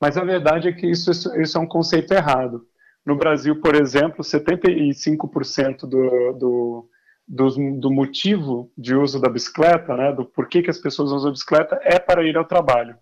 Mas 0.00 0.16
a 0.16 0.24
verdade 0.24 0.68
é 0.68 0.72
que 0.72 0.86
isso, 0.86 1.10
isso 1.10 1.58
é 1.58 1.60
um 1.60 1.66
conceito 1.66 2.12
errado. 2.12 2.66
No 3.04 3.16
Brasil, 3.16 3.60
por 3.60 3.74
exemplo, 3.74 4.24
75% 4.24 5.80
do, 5.80 6.32
do, 6.32 6.88
do, 7.26 7.78
do, 7.78 7.90
motivo 7.90 8.70
de 8.76 8.94
uso 8.94 9.20
da 9.20 9.28
bicicleta, 9.28 9.96
né, 9.96 10.12
do 10.12 10.24
porquê 10.24 10.62
que 10.62 10.70
as 10.70 10.78
pessoas 10.78 11.10
usam 11.12 11.28
a 11.30 11.32
bicicleta, 11.32 11.80
é 11.82 11.98
para 11.98 12.24
ir 12.24 12.36
ao 12.36 12.44
trabalho. 12.44 12.96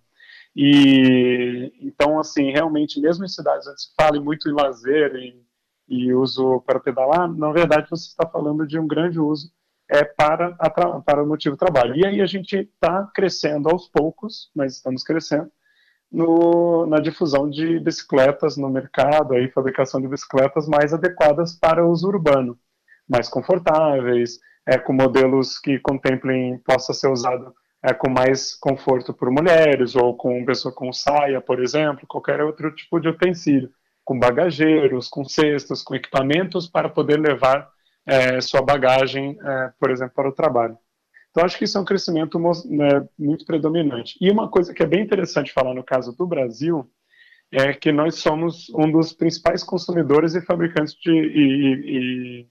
E 0.55 1.73
então, 1.81 2.19
assim, 2.19 2.51
realmente, 2.51 3.01
mesmo 3.01 3.25
em 3.25 3.29
cidades 3.29 3.67
onde 3.67 3.81
se 3.81 3.89
fala 3.97 4.21
muito 4.21 4.49
em 4.49 4.53
lazer 4.53 5.15
e, 5.15 5.43
e 5.89 6.13
uso 6.13 6.61
para 6.67 6.81
pedalar, 6.81 7.33
na 7.33 7.53
verdade 7.53 7.89
você 7.91 8.09
está 8.09 8.27
falando 8.27 8.67
de 8.67 8.79
um 8.79 8.87
grande 8.87 9.21
uso 9.21 9.51
é 9.91 10.05
para, 10.05 10.53
para 10.53 11.23
o 11.23 11.27
motivo 11.27 11.57
trabalho. 11.57 11.97
E 11.97 12.07
aí 12.07 12.21
a 12.21 12.27
gente 12.27 12.57
está 12.57 13.11
crescendo 13.15 13.69
aos 13.69 13.89
poucos, 13.89 14.51
mas 14.55 14.77
estamos 14.77 15.03
crescendo, 15.03 15.51
no, 16.11 16.87
na 16.87 17.01
difusão 17.01 17.49
de 17.49 17.79
bicicletas 17.81 18.57
no 18.57 18.69
mercado, 18.69 19.35
aí, 19.35 19.51
fabricação 19.51 20.01
de 20.01 20.09
bicicletas 20.09 20.67
mais 20.67 20.93
adequadas 20.93 21.55
para 21.59 21.87
uso 21.87 22.09
urbano, 22.09 22.59
mais 23.09 23.29
confortáveis, 23.29 24.39
é, 24.67 24.79
com 24.79 24.93
modelos 24.93 25.59
que 25.59 25.79
contemplem, 25.79 26.59
possa 26.59 26.93
ser 26.93 27.09
usado 27.09 27.55
é, 27.83 27.93
com 27.93 28.11
mais 28.11 28.55
conforto 28.55 29.15
por 29.15 29.31
mulheres, 29.31 29.97
ou 29.97 30.17
com 30.17 30.45
pessoa 30.45 30.75
com 30.75 30.93
saia, 30.93 31.41
por 31.41 31.63
exemplo, 31.63 32.07
qualquer 32.07 32.43
outro 32.43 32.75
tipo 32.75 33.01
de 33.01 33.09
utensílio, 33.09 33.71
com 34.05 34.19
bagageiros, 34.19 35.09
com 35.09 35.25
cestos, 35.25 35.83
com 35.83 35.95
equipamentos 35.95 36.67
para 36.67 36.89
poder 36.89 37.19
levar 37.19 37.69
é, 38.09 38.41
sua 38.41 38.63
bagagem, 38.63 39.39
é, 39.41 39.73
por 39.79 39.91
exemplo, 39.91 40.15
para 40.15 40.29
o 40.29 40.33
trabalho. 40.33 40.79
Então, 41.31 41.45
acho 41.45 41.59
que 41.59 41.65
isso 41.65 41.77
é 41.77 41.81
um 41.81 41.85
crescimento 41.85 42.39
né, 42.39 43.07
muito 43.19 43.45
predominante. 43.45 44.17
E 44.19 44.31
uma 44.31 44.49
coisa 44.49 44.73
que 44.73 44.83
é 44.83 44.87
bem 44.87 45.03
interessante 45.03 45.53
falar 45.53 45.75
no 45.75 45.85
caso 45.85 46.17
do 46.17 46.27
Brasil 46.27 46.91
é 47.53 47.73
que 47.75 47.93
nós 47.93 48.17
somos 48.17 48.69
um 48.71 48.91
dos 48.91 49.13
principais 49.13 49.63
consumidores 49.63 50.35
e 50.35 50.41
fabricantes 50.41 50.95
de, 50.95 51.13
e, 51.13 52.47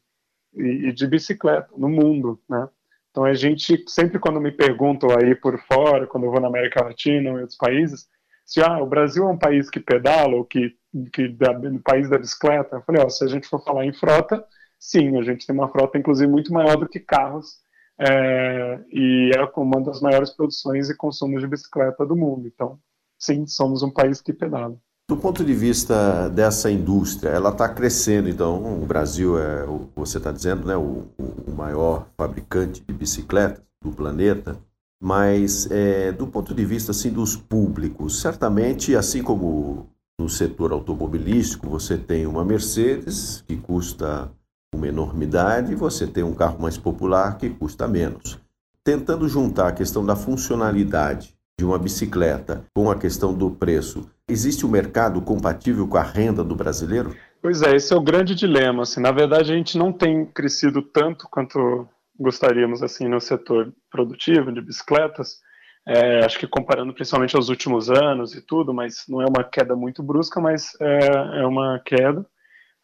e, 0.53 0.87
e, 0.87 0.91
de 0.93 1.07
bicicleta 1.07 1.69
no 1.75 1.89
mundo, 1.89 2.39
né? 2.47 2.69
Então, 3.09 3.25
a 3.25 3.33
gente, 3.33 3.83
sempre 3.87 4.19
quando 4.19 4.39
me 4.39 4.51
perguntam 4.51 5.09
aí 5.09 5.33
por 5.33 5.59
fora, 5.61 6.05
quando 6.05 6.25
eu 6.25 6.31
vou 6.31 6.39
na 6.39 6.47
América 6.47 6.83
Latina 6.83 7.31
ou 7.31 7.37
em 7.37 7.41
outros 7.41 7.57
países, 7.57 8.07
se 8.45 8.61
ah, 8.61 8.77
o 8.77 8.85
Brasil 8.85 9.23
é 9.23 9.27
um 9.27 9.37
país 9.37 9.71
que 9.71 9.79
pedala 9.79 10.35
ou 10.35 10.45
que, 10.45 10.75
que 11.11 11.27
da, 11.27 11.51
país 11.83 12.07
da 12.09 12.19
bicicleta, 12.19 12.75
eu 12.75 12.81
falei, 12.83 13.01
ó, 13.03 13.09
se 13.09 13.23
a 13.23 13.27
gente 13.27 13.47
for 13.47 13.63
falar 13.63 13.85
em 13.85 13.93
frota, 13.93 14.45
sim, 14.79 15.17
a 15.17 15.23
gente 15.23 15.45
tem 15.45 15.55
uma 15.55 15.69
frota, 15.69 15.97
inclusive, 15.97 16.29
muito 16.31 16.53
maior 16.53 16.77
do 16.77 16.87
que 16.87 16.99
carros, 16.99 17.57
é, 17.99 18.79
e 18.91 19.31
é 19.35 19.43
uma 19.59 19.81
das 19.81 20.01
maiores 20.01 20.29
produções 20.29 20.89
e 20.89 20.95
consumos 20.95 21.41
de 21.41 21.47
bicicleta 21.47 22.05
do 22.05 22.15
mundo. 22.15 22.47
Então, 22.47 22.79
sim, 23.17 23.45
somos 23.47 23.81
um 23.81 23.89
país 23.89 24.21
que 24.21 24.33
pedala. 24.33 24.77
Do 25.09 25.15
ponto 25.15 25.43
de 25.43 25.53
vista 25.53 26.27
dessa 26.29 26.69
indústria, 26.69 27.29
ela 27.29 27.49
está 27.49 27.69
crescendo, 27.69 28.27
então 28.27 28.81
o 28.81 28.85
Brasil 28.85 29.39
é, 29.39 29.65
você 29.95 30.17
está 30.17 30.33
dizendo, 30.33 30.67
né, 30.67 30.75
o, 30.75 31.07
o, 31.17 31.51
maior 31.55 32.09
fabricante 32.17 32.83
de 32.85 32.93
bicicletas 32.93 33.63
do 33.81 33.89
planeta, 33.89 34.59
mas 35.01 35.71
é, 35.71 36.11
do 36.11 36.27
ponto 36.27 36.53
de 36.53 36.65
vista 36.65 36.91
assim, 36.91 37.09
dos 37.09 37.37
públicos, 37.37 38.19
certamente, 38.19 38.97
assim 38.97 39.23
como 39.23 39.87
no 40.19 40.27
setor 40.27 40.73
automobilístico, 40.73 41.69
você 41.69 41.97
tem 41.97 42.27
uma 42.27 42.43
Mercedes 42.43 43.41
que 43.47 43.55
custa 43.55 44.29
uma 44.75 44.87
enormidade 44.87 45.71
e 45.71 45.75
você 45.75 46.05
tem 46.05 46.23
um 46.23 46.33
carro 46.33 46.61
mais 46.61 46.77
popular 46.77 47.37
que 47.37 47.49
custa 47.49 47.87
menos. 47.87 48.39
Tentando 48.83 49.27
juntar 49.27 49.69
a 49.69 49.71
questão 49.73 50.05
da 50.05 50.15
funcionalidade 50.15 51.33
de 51.59 51.65
uma 51.65 51.79
bicicleta 51.79 52.63
com 52.75 52.91
a 52.91 52.95
questão 52.95 53.33
do 53.33 53.49
preço, 53.49 54.09
existe 54.29 54.65
um 54.65 54.69
mercado 54.69 55.21
compatível 55.21 55.87
com 55.87 55.97
a 55.97 56.03
renda 56.03 56.43
do 56.43 56.55
brasileiro? 56.55 57.15
Pois 57.41 57.61
é, 57.61 57.75
esse 57.75 57.93
é 57.93 57.95
o 57.95 58.01
grande 58.01 58.35
dilema. 58.35 58.83
Assim, 58.83 58.99
na 58.99 59.11
verdade, 59.11 59.51
a 59.51 59.55
gente 59.55 59.77
não 59.77 59.91
tem 59.91 60.25
crescido 60.25 60.81
tanto 60.81 61.27
quanto 61.29 61.87
gostaríamos 62.19 62.81
assim 62.83 63.07
no 63.07 63.19
setor 63.19 63.73
produtivo 63.89 64.51
de 64.51 64.61
bicicletas. 64.61 65.39
É, 65.87 66.25
acho 66.25 66.37
que 66.37 66.47
comparando 66.47 66.93
principalmente 66.93 67.35
aos 67.35 67.47
últimos 67.47 67.89
anos 67.89 68.35
e 68.35 68.41
tudo, 68.41 68.73
mas 68.73 69.05
não 69.07 69.21
é 69.21 69.25
uma 69.25 69.43
queda 69.43 69.75
muito 69.75 70.03
brusca, 70.03 70.41
mas 70.41 70.75
é, 70.81 71.41
é 71.41 71.45
uma 71.45 71.81
queda. 71.85 72.25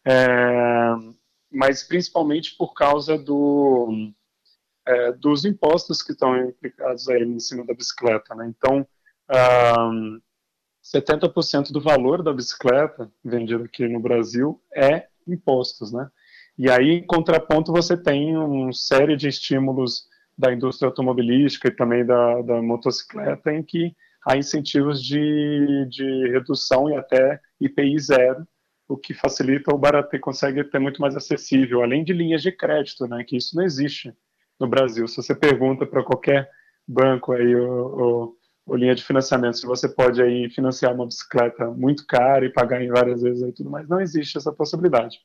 É, 0.06 0.94
mas 1.54 1.82
principalmente 1.82 2.56
por 2.56 2.74
causa 2.74 3.16
do, 3.16 4.10
é, 4.86 5.12
dos 5.12 5.44
impostos 5.44 6.02
que 6.02 6.12
estão 6.12 6.36
implicados 6.36 7.08
aí 7.08 7.22
em 7.22 7.38
cima 7.38 7.64
da 7.64 7.74
bicicleta, 7.74 8.34
né? 8.34 8.52
Então, 8.56 8.86
um, 9.88 10.20
70% 10.82 11.72
do 11.72 11.80
valor 11.80 12.22
da 12.22 12.32
bicicleta 12.32 13.10
vendida 13.24 13.64
aqui 13.64 13.88
no 13.88 14.00
Brasil 14.00 14.60
é 14.74 15.06
impostos, 15.26 15.92
né? 15.92 16.08
E 16.58 16.70
aí, 16.70 16.90
em 16.90 17.06
contraponto, 17.06 17.72
você 17.72 17.96
tem 17.96 18.36
uma 18.36 18.72
série 18.72 19.16
de 19.16 19.28
estímulos 19.28 20.06
da 20.36 20.52
indústria 20.52 20.88
automobilística 20.88 21.68
e 21.68 21.74
também 21.74 22.04
da, 22.04 22.42
da 22.42 22.62
motocicleta, 22.62 23.52
em 23.52 23.62
que 23.62 23.94
há 24.26 24.36
incentivos 24.36 25.02
de, 25.02 25.86
de 25.88 26.28
redução 26.30 26.90
e 26.90 26.96
até 26.96 27.40
IPI 27.60 27.98
zero, 27.98 28.46
o 28.88 28.96
que 28.96 29.14
facilita 29.14 29.74
o 29.74 29.78
barato 29.78 30.14
e 30.14 30.18
consegue 30.18 30.62
ter 30.64 30.78
muito 30.78 31.00
mais 31.00 31.16
acessível, 31.16 31.82
além 31.82 32.04
de 32.04 32.12
linhas 32.12 32.42
de 32.42 32.52
crédito, 32.52 33.06
né, 33.06 33.24
que 33.24 33.36
isso 33.36 33.56
não 33.56 33.64
existe 33.64 34.14
no 34.60 34.68
Brasil. 34.68 35.08
Se 35.08 35.16
você 35.16 35.34
pergunta 35.34 35.86
para 35.86 36.04
qualquer 36.04 36.48
banco 36.86 37.32
aí, 37.32 37.54
ou, 37.56 38.36
ou, 38.66 38.76
linha 38.76 38.94
de 38.94 39.04
financiamento, 39.04 39.58
se 39.58 39.66
você 39.66 39.88
pode 39.88 40.22
aí 40.22 40.48
financiar 40.50 40.94
uma 40.94 41.06
bicicleta 41.06 41.66
muito 41.70 42.06
cara 42.06 42.44
e 42.44 42.52
pagar 42.52 42.82
em 42.82 42.88
várias 42.88 43.22
vezes 43.22 43.42
e 43.42 43.52
tudo 43.52 43.70
mais, 43.70 43.88
não 43.88 44.00
existe 44.00 44.36
essa 44.36 44.52
possibilidade. 44.52 45.18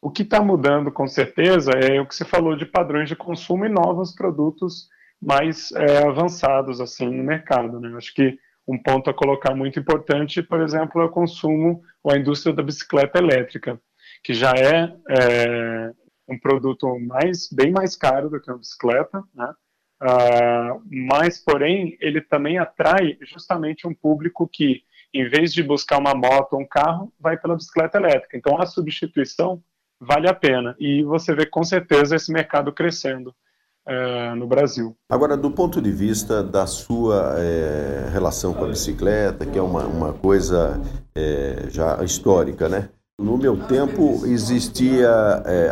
O 0.00 0.10
que 0.10 0.22
está 0.22 0.40
mudando, 0.40 0.92
com 0.92 1.06
certeza, 1.08 1.72
é 1.72 2.00
o 2.00 2.06
que 2.06 2.14
você 2.14 2.24
falou 2.24 2.56
de 2.56 2.64
padrões 2.64 3.08
de 3.08 3.16
consumo 3.16 3.66
e 3.66 3.68
novos 3.68 4.14
produtos 4.14 4.88
mais 5.20 5.72
é, 5.72 6.06
avançados 6.06 6.80
assim 6.80 7.08
no 7.10 7.24
mercado. 7.24 7.80
Né? 7.80 7.92
Acho 7.96 8.14
que 8.14 8.38
um 8.68 8.76
ponto 8.76 9.08
a 9.08 9.14
colocar 9.14 9.54
muito 9.54 9.80
importante, 9.80 10.42
por 10.42 10.60
exemplo, 10.60 11.00
é 11.00 11.06
o 11.06 11.10
consumo 11.10 11.82
ou 12.04 12.12
a 12.12 12.18
indústria 12.18 12.54
da 12.54 12.62
bicicleta 12.62 13.18
elétrica, 13.18 13.80
que 14.22 14.34
já 14.34 14.52
é, 14.52 14.94
é 15.08 15.92
um 16.28 16.38
produto 16.38 16.98
mais, 17.00 17.48
bem 17.50 17.72
mais 17.72 17.96
caro 17.96 18.28
do 18.28 18.38
que 18.38 18.50
uma 18.50 18.58
bicicleta, 18.58 19.24
né? 19.34 19.54
Uh, 20.00 20.80
mas, 21.08 21.42
porém, 21.42 21.96
ele 22.00 22.20
também 22.20 22.58
atrai 22.58 23.16
justamente 23.22 23.88
um 23.88 23.94
público 23.94 24.46
que, 24.46 24.82
em 25.12 25.28
vez 25.28 25.52
de 25.52 25.62
buscar 25.62 25.98
uma 25.98 26.14
moto 26.14 26.52
ou 26.52 26.60
um 26.60 26.68
carro, 26.68 27.12
vai 27.18 27.36
pela 27.38 27.56
bicicleta 27.56 27.98
elétrica. 27.98 28.36
Então, 28.36 28.60
a 28.60 28.66
substituição 28.66 29.62
vale 29.98 30.28
a 30.28 30.34
pena. 30.34 30.76
E 30.78 31.02
você 31.02 31.34
vê 31.34 31.46
com 31.46 31.64
certeza 31.64 32.14
esse 32.14 32.30
mercado 32.30 32.72
crescendo 32.72 33.34
é, 33.88 34.34
no 34.34 34.46
Brasil. 34.46 34.94
Agora, 35.10 35.36
do 35.36 35.50
ponto 35.50 35.80
de 35.80 35.90
vista 35.90 36.42
da 36.42 36.66
sua 36.66 37.34
é, 37.38 38.08
relação 38.12 38.52
com 38.52 38.66
a 38.66 38.68
bicicleta, 38.68 39.46
que 39.46 39.58
é 39.58 39.62
uma, 39.62 39.84
uma 39.86 40.12
coisa 40.12 40.78
é, 41.16 41.66
já 41.70 42.04
histórica, 42.04 42.68
né? 42.68 42.90
No 43.18 43.36
meu 43.38 43.56
tempo 43.66 44.24
existia 44.26 45.10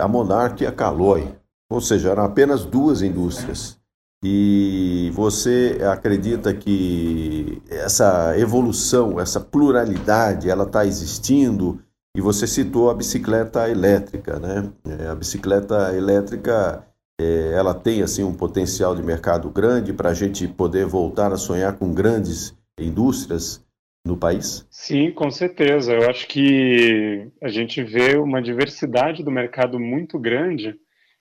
a 0.01 0.09
Monarch 0.09 0.65
e 0.65 0.67
a 0.67 0.73
Caloi, 0.73 1.29
ou 1.71 1.81
seja, 1.81 2.11
eram 2.11 2.25
apenas 2.25 2.65
duas 2.65 3.03
indústrias. 3.03 3.79
E 4.25 5.13
você 5.15 5.79
acredita 5.93 6.53
que 6.53 7.63
essa 7.69 8.37
evolução, 8.37 9.21
essa 9.21 9.39
pluralidade, 9.39 10.51
ela 10.51 10.65
está 10.65 10.85
existindo 10.85 11.81
e 12.17 12.21
você 12.21 12.47
citou 12.47 12.91
a 12.91 12.95
bicicleta 12.95 13.69
elétrica, 13.69 14.41
né? 14.41 14.73
A 15.09 15.15
bicicleta 15.15 15.95
elétrica 15.95 16.85
ela 17.19 17.75
tem 17.75 18.03
assim 18.03 18.23
um 18.23 18.35
potencial 18.35 18.95
de 18.95 19.03
mercado 19.03 19.49
grande 19.51 19.93
para 19.93 20.11
a 20.11 20.15
gente 20.15 20.47
poder 20.47 20.87
voltar 20.87 21.33
a 21.33 21.37
sonhar 21.37 21.77
com 21.77 21.93
grandes 21.93 22.55
indústrias 22.79 23.65
no 24.05 24.17
país? 24.17 24.67
Sim, 24.71 25.11
com 25.11 25.31
certeza. 25.31 25.93
Eu 25.93 26.09
acho 26.09 26.29
que 26.29 27.31
a 27.43 27.49
gente 27.49 27.83
vê 27.83 28.17
uma 28.17 28.43
diversidade 28.43 29.25
do 29.25 29.31
mercado 29.31 29.81
muito 29.81 30.19
grande 30.19 30.75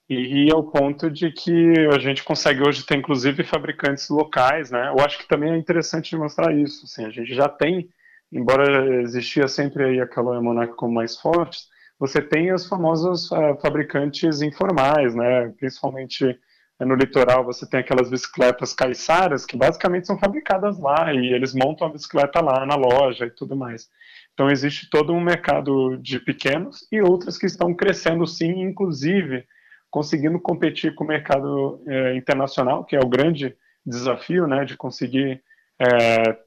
e 0.08 0.48
ao 0.52 0.70
ponto 0.70 1.10
de 1.10 1.32
que 1.32 1.74
a 1.92 1.98
gente 1.98 2.22
consegue 2.22 2.62
hoje 2.62 2.86
ter 2.86 2.96
inclusive 2.96 3.42
fabricantes 3.42 4.08
locais, 4.08 4.70
né? 4.70 4.88
Eu 4.88 5.04
acho 5.04 5.18
que 5.18 5.26
também 5.26 5.50
é 5.52 5.56
interessante 5.56 6.14
mostrar 6.14 6.54
isso. 6.54 6.84
Assim, 6.84 7.04
a 7.04 7.10
gente 7.10 7.34
já 7.34 7.48
tem 7.48 7.88
embora 8.32 9.02
existia 9.02 9.48
sempre 9.48 9.84
aí 9.84 10.00
a 10.00 10.06
Caloi 10.06 10.36
e 10.36 10.38
a 10.38 10.42
Monaco 10.42 10.76
como 10.76 10.94
mais 10.94 11.16
fortes, 11.16 11.68
você 11.98 12.20
tem 12.20 12.52
os 12.52 12.66
famosos 12.66 13.30
uh, 13.30 13.56
fabricantes 13.60 14.42
informais, 14.42 15.14
né? 15.14 15.48
Principalmente 15.58 16.38
eh, 16.78 16.84
no 16.84 16.94
litoral 16.94 17.44
você 17.44 17.68
tem 17.68 17.80
aquelas 17.80 18.10
bicicletas 18.10 18.74
caiçaras 18.74 19.46
que 19.46 19.56
basicamente 19.56 20.06
são 20.06 20.18
fabricadas 20.18 20.78
lá 20.78 21.12
e 21.12 21.32
eles 21.32 21.54
montam 21.54 21.86
a 21.88 21.90
bicicleta 21.90 22.42
lá 22.42 22.66
na 22.66 22.76
loja 22.76 23.24
e 23.24 23.30
tudo 23.30 23.56
mais. 23.56 23.88
Então 24.34 24.50
existe 24.50 24.90
todo 24.90 25.14
um 25.14 25.20
mercado 25.20 25.96
de 25.96 26.20
pequenos 26.20 26.86
e 26.92 27.00
outras 27.00 27.38
que 27.38 27.46
estão 27.46 27.74
crescendo 27.74 28.26
sim, 28.26 28.60
inclusive 28.60 29.44
conseguindo 29.90 30.38
competir 30.38 30.94
com 30.94 31.04
o 31.04 31.08
mercado 31.08 31.82
eh, 31.86 32.14
internacional, 32.16 32.84
que 32.84 32.94
é 32.94 33.00
o 33.00 33.08
grande 33.08 33.56
desafio, 33.84 34.46
né, 34.46 34.64
de 34.64 34.76
conseguir 34.76 35.42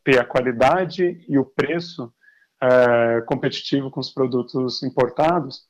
ter 0.03 0.19
a 0.19 0.25
qualidade 0.25 1.23
e 1.29 1.37
o 1.37 1.45
preço 1.45 2.11
é, 2.61 3.21
competitivo 3.21 3.89
com 3.89 3.99
os 3.99 4.11
produtos 4.11 4.83
importados, 4.83 5.67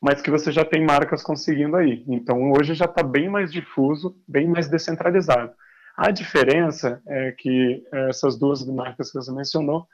mas 0.00 0.20
que 0.20 0.30
você 0.30 0.52
já 0.52 0.64
tem 0.64 0.84
marcas 0.84 1.22
conseguindo 1.22 1.76
aí. 1.76 2.04
Então 2.08 2.52
hoje 2.52 2.74
já 2.74 2.84
está 2.84 3.02
bem 3.02 3.28
mais 3.28 3.52
difuso, 3.52 4.16
bem 4.26 4.46
mais 4.48 4.68
descentralizado. 4.68 5.52
A 5.96 6.10
diferença 6.10 7.02
é 7.06 7.32
que 7.32 7.84
essas 8.08 8.38
duas 8.38 8.64
marcas 8.66 9.10
que 9.10 9.18
você 9.18 9.30
mencionou 9.30 9.86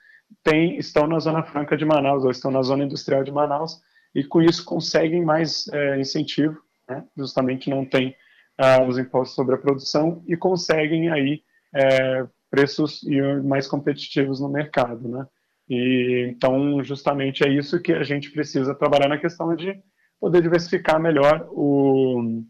tem, 0.42 0.76
estão 0.76 1.06
na 1.06 1.18
Zona 1.18 1.42
Franca 1.42 1.76
de 1.76 1.84
Manaus, 1.84 2.24
ou 2.24 2.30
estão 2.30 2.50
na 2.50 2.62
Zona 2.62 2.84
Industrial 2.84 3.24
de 3.24 3.32
Manaus, 3.32 3.80
e 4.14 4.24
com 4.24 4.42
isso 4.42 4.64
conseguem 4.64 5.24
mais 5.24 5.68
é, 5.68 5.98
incentivo, 5.98 6.58
né? 6.88 7.04
justamente 7.16 7.70
não 7.70 7.84
tem 7.84 8.14
ah, 8.56 8.82
os 8.82 8.98
impostos 8.98 9.34
sobre 9.34 9.54
a 9.54 9.58
produção, 9.58 10.22
e 10.26 10.36
conseguem 10.36 11.10
aí 11.10 11.42
é, 11.74 12.26
preços 12.50 13.00
mais 13.44 13.66
competitivos 13.66 14.40
no 14.40 14.48
mercado, 14.48 15.08
né? 15.08 15.26
E 15.68 16.26
então 16.30 16.82
justamente 16.82 17.44
é 17.44 17.48
isso 17.48 17.80
que 17.80 17.92
a 17.92 18.02
gente 18.02 18.30
precisa 18.30 18.74
trabalhar 18.74 19.08
na 19.08 19.18
questão 19.18 19.54
de 19.54 19.78
poder 20.20 20.42
diversificar 20.42 21.00
melhor 21.00 21.46
o 21.50 22.42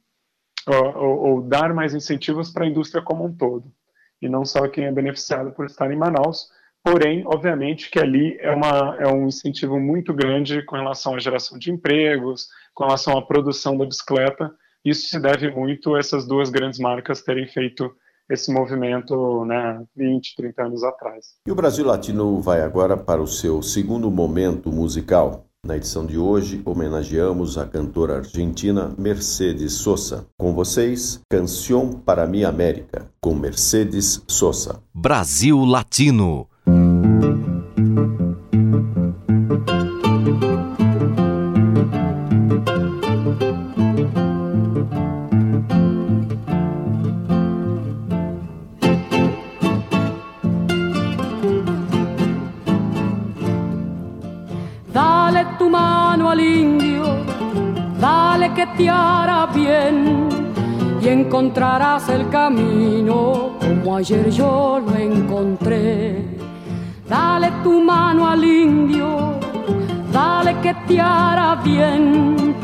ou, 0.66 1.18
ou 1.18 1.42
dar 1.42 1.72
mais 1.74 1.94
incentivos 1.94 2.50
para 2.50 2.64
a 2.64 2.68
indústria 2.68 3.02
como 3.02 3.24
um 3.24 3.34
todo 3.34 3.72
e 4.20 4.28
não 4.28 4.44
só 4.44 4.68
quem 4.68 4.84
é 4.84 4.92
beneficiado 4.92 5.52
por 5.52 5.66
estar 5.66 5.90
em 5.90 5.96
Manaus. 5.96 6.48
Porém, 6.82 7.22
obviamente 7.26 7.90
que 7.90 7.98
ali 7.98 8.36
é, 8.40 8.50
uma, 8.50 8.96
é 8.98 9.06
um 9.08 9.26
incentivo 9.26 9.78
muito 9.78 10.14
grande 10.14 10.62
com 10.62 10.76
relação 10.76 11.14
à 11.14 11.18
geração 11.18 11.58
de 11.58 11.70
empregos, 11.70 12.48
com 12.74 12.84
relação 12.84 13.16
à 13.16 13.22
produção 13.24 13.76
da 13.76 13.84
bicicleta. 13.84 14.50
Isso 14.84 15.08
se 15.08 15.20
deve 15.20 15.50
muito 15.50 15.94
a 15.94 15.98
essas 15.98 16.26
duas 16.26 16.50
grandes 16.50 16.78
marcas 16.78 17.22
terem 17.22 17.46
feito 17.46 17.94
esse 18.28 18.52
movimento 18.52 19.44
né, 19.44 19.82
20, 19.96 20.36
30 20.36 20.62
anos 20.62 20.84
atrás. 20.84 21.26
E 21.46 21.50
o 21.50 21.54
Brasil 21.54 21.84
Latino 21.84 22.40
vai 22.40 22.60
agora 22.60 22.96
para 22.96 23.22
o 23.22 23.26
seu 23.26 23.62
segundo 23.62 24.10
momento 24.10 24.70
musical. 24.70 25.44
Na 25.66 25.76
edição 25.76 26.06
de 26.06 26.16
hoje, 26.16 26.62
homenageamos 26.64 27.58
a 27.58 27.66
cantora 27.66 28.18
argentina 28.18 28.94
Mercedes 28.96 29.72
Sosa. 29.72 30.26
Com 30.38 30.54
vocês, 30.54 31.20
Canção 31.28 31.92
para 31.92 32.26
Minha 32.28 32.48
América, 32.48 33.10
com 33.20 33.34
Mercedes 33.34 34.22
Sosa. 34.28 34.80
Brasil 34.94 35.64
Latino 35.64 36.48
encontrarás 61.06 62.08
el 62.08 62.28
camino 62.28 63.56
como 63.60 63.96
ayer 63.96 64.30
yo 64.30 64.80
lo 64.84 64.94
encontré. 64.96 66.24
Dale 67.08 67.52
tu 67.62 67.80
mano 67.80 68.28
al 68.28 68.44
indio, 68.44 69.38
dale 70.12 70.56
que 70.60 70.74
te 70.86 71.00
hará 71.00 71.54
bien, 71.62 72.54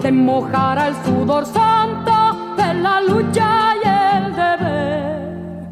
te 0.00 0.10
mojará 0.12 0.88
el 0.88 0.94
sudor 1.04 1.44
santo 1.44 2.54
de 2.56 2.74
la 2.74 3.00
lucha 3.00 3.74
y 3.82 3.88
el 3.88 4.34
deber. 4.34 5.68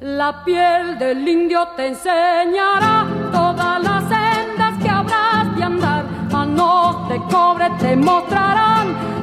La 0.00 0.44
piel 0.44 0.98
del 0.98 1.26
indio 1.28 1.68
te 1.76 1.88
enseñará 1.88 3.06
todas 3.32 3.82
las 3.82 4.04
sendas 4.04 4.82
que 4.82 4.88
habrás 4.88 5.56
de 5.56 5.64
andar, 5.64 6.04
manos 6.30 7.08
de 7.08 7.18
cobre 7.30 7.70
te 7.78 7.96
mostrarán 7.96 9.15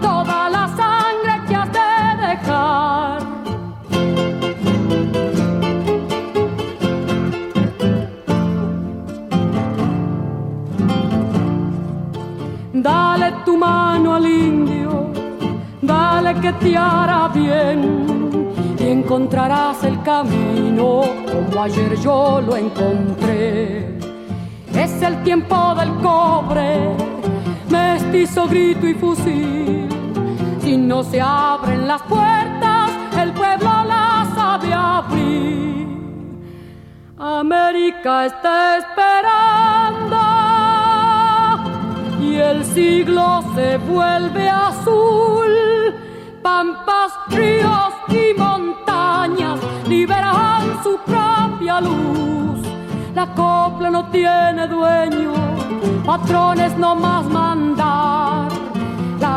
Dale 12.74 13.34
tu 13.46 13.56
mano 13.56 14.16
al 14.16 14.26
indio, 14.26 15.12
dale 15.82 16.34
que 16.42 16.52
te 16.54 16.76
hará 16.76 17.30
bien 17.30 18.14
y 18.78 18.88
encontrarás 18.90 19.84
el 19.84 20.02
camino 20.02 21.02
como 21.32 21.64
ayer 21.64 21.96
yo 22.02 22.42
lo 22.42 22.58
encontré. 22.58 23.98
es 24.76 25.02
el 25.02 25.24
tiempo 25.24 25.74
del 25.76 25.94
cobre, 26.02 26.90
mestizo, 27.70 28.48
grito 28.48 28.86
y 28.88 28.94
fusil. 28.96 30.03
Si 30.74 30.78
no 30.78 31.04
se 31.04 31.22
abren 31.22 31.88
las 31.88 32.02
puertas, 32.02 32.90
el 33.22 33.32
pueblo 33.34 33.70
las 33.88 34.28
sabe 34.34 34.74
abrir. 34.74 35.88
América 37.16 38.26
está 38.26 38.80
esperando 38.80 40.18
y 42.20 42.38
el 42.38 42.66
siglo 42.66 43.44
se 43.54 43.78
vuelve 43.78 44.50
azul. 44.50 45.54
Pampas, 46.42 47.12
ríos 47.30 47.94
y 48.08 48.34
montañas 48.36 49.60
liberan 49.88 50.82
su 50.82 50.98
propia 51.06 51.82
luz. 51.82 52.62
La 53.14 53.28
copla 53.36 53.92
no 53.92 54.10
tiene 54.10 54.68
dueño, 54.68 55.34
patrones 56.04 56.76
no 56.80 56.96
más 56.96 57.26
mandar. 57.26 58.73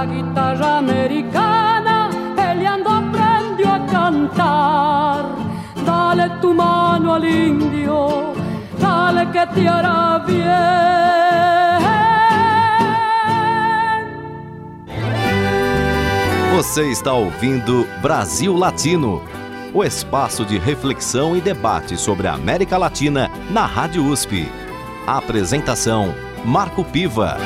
Guitarra 0.06 0.78
americana 0.78 2.10
peleando 2.34 2.88
aprendió 2.88 3.72
a 3.72 3.80
cantar. 3.86 5.24
Dale 5.84 6.30
tu 6.40 6.54
mano 6.54 7.14
al 7.14 7.24
indio, 7.24 8.34
dale 8.78 9.26
que 9.30 9.46
te 9.54 9.68
hará 9.68 10.18
bien. 10.26 10.96
Você 16.56 16.90
está 16.90 17.12
ouvindo 17.12 17.86
Brasil 18.00 18.56
Latino, 18.56 19.22
o 19.74 19.84
espaço 19.84 20.42
de 20.42 20.58
reflexão 20.58 21.36
e 21.36 21.40
debate 21.40 21.98
sobre 21.98 22.26
a 22.28 22.32
América 22.32 22.78
Latina 22.78 23.30
na 23.50 23.66
Rádio 23.66 24.06
USP. 24.06 24.48
A 25.06 25.18
apresentação: 25.18 26.14
Marco 26.46 26.82
Piva. 26.82 27.36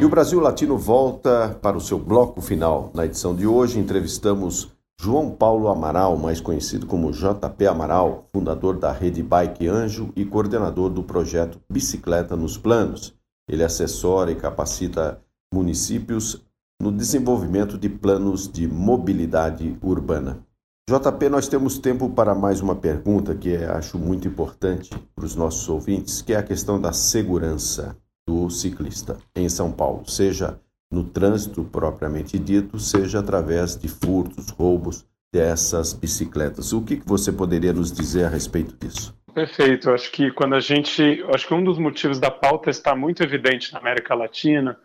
E 0.00 0.04
o 0.04 0.08
Brasil 0.08 0.40
Latino 0.40 0.76
volta 0.76 1.56
para 1.62 1.76
o 1.76 1.80
seu 1.80 1.98
bloco 1.98 2.40
final. 2.40 2.90
Na 2.92 3.06
edição 3.06 3.34
de 3.34 3.46
hoje, 3.46 3.78
entrevistamos 3.78 4.68
João 5.00 5.30
Paulo 5.30 5.68
Amaral, 5.68 6.16
mais 6.16 6.40
conhecido 6.40 6.84
como 6.86 7.12
JP 7.12 7.66
Amaral, 7.66 8.28
fundador 8.32 8.76
da 8.76 8.92
rede 8.92 9.22
Bike 9.22 9.68
Anjo 9.68 10.12
e 10.16 10.24
coordenador 10.24 10.90
do 10.90 11.02
projeto 11.02 11.60
Bicicleta 11.70 12.36
nos 12.36 12.58
Planos. 12.58 13.14
Ele 13.48 13.62
assessora 13.62 14.32
e 14.32 14.34
capacita 14.34 15.20
municípios 15.52 16.42
no 16.82 16.90
desenvolvimento 16.90 17.78
de 17.78 17.88
planos 17.88 18.50
de 18.50 18.66
mobilidade 18.66 19.78
urbana. 19.80 20.44
JP, 20.90 21.28
nós 21.30 21.48
temos 21.48 21.78
tempo 21.78 22.10
para 22.10 22.34
mais 22.34 22.60
uma 22.60 22.74
pergunta 22.74 23.34
que 23.34 23.56
acho 23.56 23.96
muito 23.96 24.28
importante 24.28 24.90
para 25.14 25.24
os 25.24 25.34
nossos 25.34 25.66
ouvintes, 25.68 26.20
que 26.20 26.34
é 26.34 26.36
a 26.36 26.42
questão 26.42 26.80
da 26.80 26.92
segurança 26.92 27.96
do 28.26 28.48
ciclista 28.50 29.18
em 29.34 29.48
São 29.48 29.72
Paulo, 29.72 30.08
seja 30.08 30.58
no 30.90 31.04
trânsito 31.04 31.64
propriamente 31.64 32.38
dito, 32.38 32.78
seja 32.78 33.20
através 33.20 33.76
de 33.76 33.88
furtos, 33.88 34.50
roubos 34.50 35.04
dessas 35.32 35.92
bicicletas. 35.92 36.72
O 36.72 36.82
que 36.82 37.02
você 37.04 37.32
poderia 37.32 37.72
nos 37.72 37.92
dizer 37.92 38.26
a 38.26 38.28
respeito 38.28 38.76
disso? 38.76 39.14
Perfeito. 39.34 39.90
Acho 39.90 40.10
que 40.12 40.30
quando 40.30 40.54
a 40.54 40.60
gente, 40.60 41.24
acho 41.34 41.48
que 41.48 41.54
um 41.54 41.64
dos 41.64 41.78
motivos 41.78 42.20
da 42.20 42.30
pauta 42.30 42.70
está 42.70 42.94
muito 42.94 43.22
evidente 43.22 43.72
na 43.72 43.80
América 43.80 44.14
Latina 44.14 44.78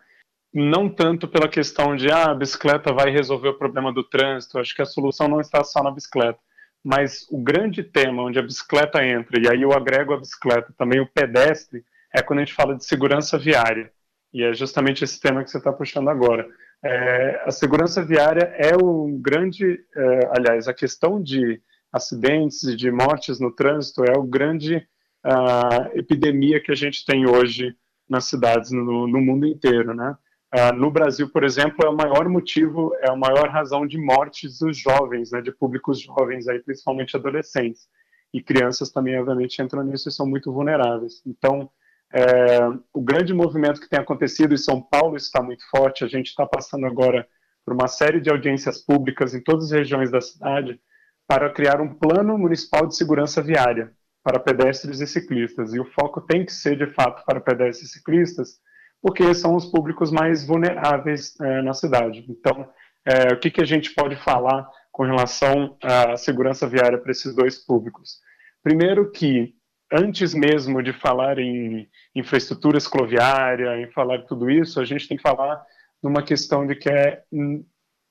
não 0.52 0.88
tanto 0.88 1.28
pela 1.28 1.48
questão 1.48 1.94
de 1.94 2.10
ah, 2.10 2.30
a 2.30 2.34
bicicleta 2.34 2.92
vai 2.92 3.10
resolver 3.10 3.48
o 3.48 3.58
problema 3.58 3.92
do 3.92 4.02
trânsito, 4.02 4.58
acho 4.58 4.74
que 4.74 4.82
a 4.82 4.86
solução 4.86 5.28
não 5.28 5.40
está 5.40 5.62
só 5.62 5.82
na 5.82 5.90
bicicleta, 5.90 6.38
mas 6.82 7.26
o 7.30 7.38
grande 7.38 7.84
tema 7.84 8.24
onde 8.24 8.38
a 8.38 8.42
bicicleta 8.42 9.04
entra, 9.04 9.40
e 9.40 9.48
aí 9.48 9.62
eu 9.62 9.72
agrego 9.72 10.12
a 10.12 10.18
bicicleta, 10.18 10.74
também 10.76 11.00
o 11.00 11.06
pedestre, 11.06 11.84
é 12.14 12.22
quando 12.22 12.40
a 12.40 12.44
gente 12.44 12.54
fala 12.54 12.76
de 12.76 12.84
segurança 12.84 13.38
viária, 13.38 13.92
e 14.32 14.42
é 14.42 14.52
justamente 14.52 15.04
esse 15.04 15.20
tema 15.20 15.42
que 15.42 15.50
você 15.50 15.58
está 15.58 15.72
puxando 15.72 16.08
agora. 16.08 16.46
É, 16.82 17.42
a 17.44 17.50
segurança 17.50 18.04
viária 18.04 18.52
é 18.56 18.74
o 18.74 19.18
grande, 19.20 19.84
é, 19.94 20.30
aliás, 20.36 20.68
a 20.68 20.74
questão 20.74 21.22
de 21.22 21.60
acidentes 21.92 22.62
e 22.62 22.76
de 22.76 22.90
mortes 22.90 23.40
no 23.40 23.50
trânsito 23.50 24.04
é 24.04 24.16
o 24.16 24.22
grande 24.22 24.86
uh, 25.26 25.98
epidemia 25.98 26.60
que 26.60 26.70
a 26.70 26.74
gente 26.74 27.04
tem 27.04 27.26
hoje 27.26 27.74
nas 28.08 28.24
cidades 28.24 28.70
no, 28.70 29.06
no 29.06 29.20
mundo 29.20 29.46
inteiro, 29.46 29.94
né? 29.94 30.16
Uh, 30.52 30.74
no 30.74 30.90
Brasil, 30.90 31.28
por 31.30 31.44
exemplo, 31.44 31.84
é 31.84 31.88
o 31.88 31.96
maior 31.96 32.28
motivo, 32.28 32.92
é 33.00 33.10
a 33.10 33.16
maior 33.16 33.48
razão 33.48 33.86
de 33.86 33.98
mortes 33.98 34.58
dos 34.58 34.76
jovens, 34.76 35.30
né, 35.30 35.40
de 35.40 35.52
públicos 35.52 36.00
jovens, 36.00 36.48
aí, 36.48 36.58
principalmente 36.58 37.16
adolescentes. 37.16 37.88
E 38.34 38.42
crianças 38.42 38.90
também, 38.90 39.18
obviamente, 39.18 39.62
entram 39.62 39.84
nisso 39.84 40.08
e 40.08 40.12
são 40.12 40.26
muito 40.26 40.52
vulneráveis. 40.52 41.22
Então, 41.24 41.70
é, 42.12 42.58
o 42.92 43.00
grande 43.00 43.32
movimento 43.32 43.80
que 43.80 43.88
tem 43.88 44.00
acontecido 44.00 44.54
em 44.54 44.58
São 44.58 44.80
Paulo 44.80 45.16
está 45.16 45.42
muito 45.42 45.62
forte. 45.70 46.04
A 46.04 46.08
gente 46.08 46.28
está 46.28 46.46
passando 46.46 46.86
agora 46.86 47.26
por 47.64 47.74
uma 47.74 47.88
série 47.88 48.20
de 48.20 48.30
audiências 48.30 48.78
públicas 48.84 49.34
em 49.34 49.42
todas 49.42 49.66
as 49.66 49.70
regiões 49.70 50.10
da 50.10 50.20
cidade 50.20 50.80
para 51.26 51.48
criar 51.50 51.80
um 51.80 51.94
plano 51.94 52.36
municipal 52.36 52.86
de 52.86 52.96
segurança 52.96 53.40
viária 53.40 53.92
para 54.22 54.40
pedestres 54.40 55.00
e 55.00 55.06
ciclistas. 55.06 55.72
E 55.72 55.80
o 55.80 55.84
foco 55.84 56.20
tem 56.20 56.44
que 56.44 56.52
ser, 56.52 56.76
de 56.76 56.86
fato, 56.92 57.24
para 57.24 57.40
pedestres 57.40 57.90
e 57.90 57.92
ciclistas, 57.92 58.58
porque 59.00 59.32
são 59.32 59.54
os 59.54 59.66
públicos 59.66 60.10
mais 60.10 60.44
vulneráveis 60.44 61.38
é, 61.40 61.62
na 61.62 61.72
cidade. 61.72 62.26
Então, 62.28 62.68
é, 63.04 63.32
o 63.32 63.38
que, 63.38 63.50
que 63.50 63.60
a 63.60 63.64
gente 63.66 63.94
pode 63.94 64.16
falar 64.16 64.68
com 64.90 65.04
relação 65.04 65.76
à 65.82 66.16
segurança 66.16 66.66
viária 66.66 66.98
para 66.98 67.12
esses 67.12 67.34
dois 67.34 67.64
públicos? 67.64 68.18
Primeiro 68.62 69.10
que, 69.10 69.54
antes 69.92 70.34
mesmo 70.34 70.82
de 70.82 70.92
falar 70.92 71.38
em 71.38 71.88
infraestrutura 72.14 72.78
escloviária, 72.78 73.80
em 73.80 73.90
falar 73.90 74.22
tudo 74.26 74.50
isso, 74.50 74.80
a 74.80 74.84
gente 74.84 75.08
tem 75.08 75.16
que 75.16 75.22
falar 75.22 75.62
numa 76.02 76.22
questão 76.22 76.66
de 76.66 76.74
que 76.74 76.88
é, 76.88 77.22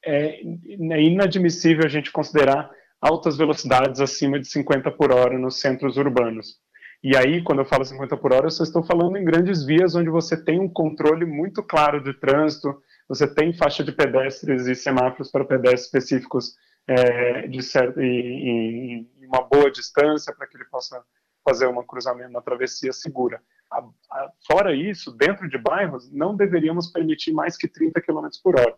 é, 0.05 0.41
é 0.41 1.01
inadmissível 1.01 1.85
a 1.85 1.89
gente 1.89 2.11
considerar 2.11 2.69
altas 3.01 3.37
velocidades 3.37 4.01
acima 4.01 4.39
de 4.39 4.47
50 4.47 4.91
por 4.91 5.11
hora 5.11 5.37
nos 5.37 5.59
centros 5.59 5.97
urbanos. 5.97 6.57
E 7.01 7.15
aí, 7.15 7.41
quando 7.41 7.59
eu 7.59 7.65
falo 7.65 7.85
50 7.85 8.17
por 8.17 8.33
hora, 8.33 8.47
eu 8.47 8.51
só 8.51 8.63
estou 8.63 8.83
falando 8.83 9.17
em 9.17 9.23
grandes 9.23 9.63
vias 9.63 9.95
onde 9.95 10.09
você 10.09 10.35
tem 10.35 10.59
um 10.59 10.67
controle 10.67 11.25
muito 11.25 11.63
claro 11.63 12.03
de 12.03 12.13
trânsito, 12.13 12.81
você 13.07 13.25
tem 13.25 13.53
faixa 13.53 13.83
de 13.83 13.93
pedestres 13.93 14.67
e 14.67 14.75
semáforos 14.75 15.31
para 15.31 15.45
pedestres 15.45 15.85
específicos 15.85 16.55
é, 16.85 17.47
de 17.47 17.63
certo, 17.63 18.01
em, 18.01 18.49
em, 18.49 19.09
uma 19.25 19.43
boa 19.43 19.71
distância 19.71 20.33
para 20.35 20.45
que 20.45 20.57
ele 20.57 20.65
possa 20.65 21.01
fazer 21.49 21.67
um 21.67 21.83
cruzamento, 21.83 22.29
uma 22.29 22.41
travessia 22.41 22.93
segura. 22.93 23.41
A, 23.71 23.79
a, 23.79 24.31
fora 24.45 24.75
isso, 24.75 25.12
dentro 25.12 25.49
de 25.49 25.57
bairros, 25.57 26.12
não 26.12 26.35
deveríamos 26.35 26.91
permitir 26.91 27.33
mais 27.33 27.57
que 27.57 27.67
30 27.67 27.99
km 28.01 28.27
por 28.43 28.59
hora. 28.59 28.75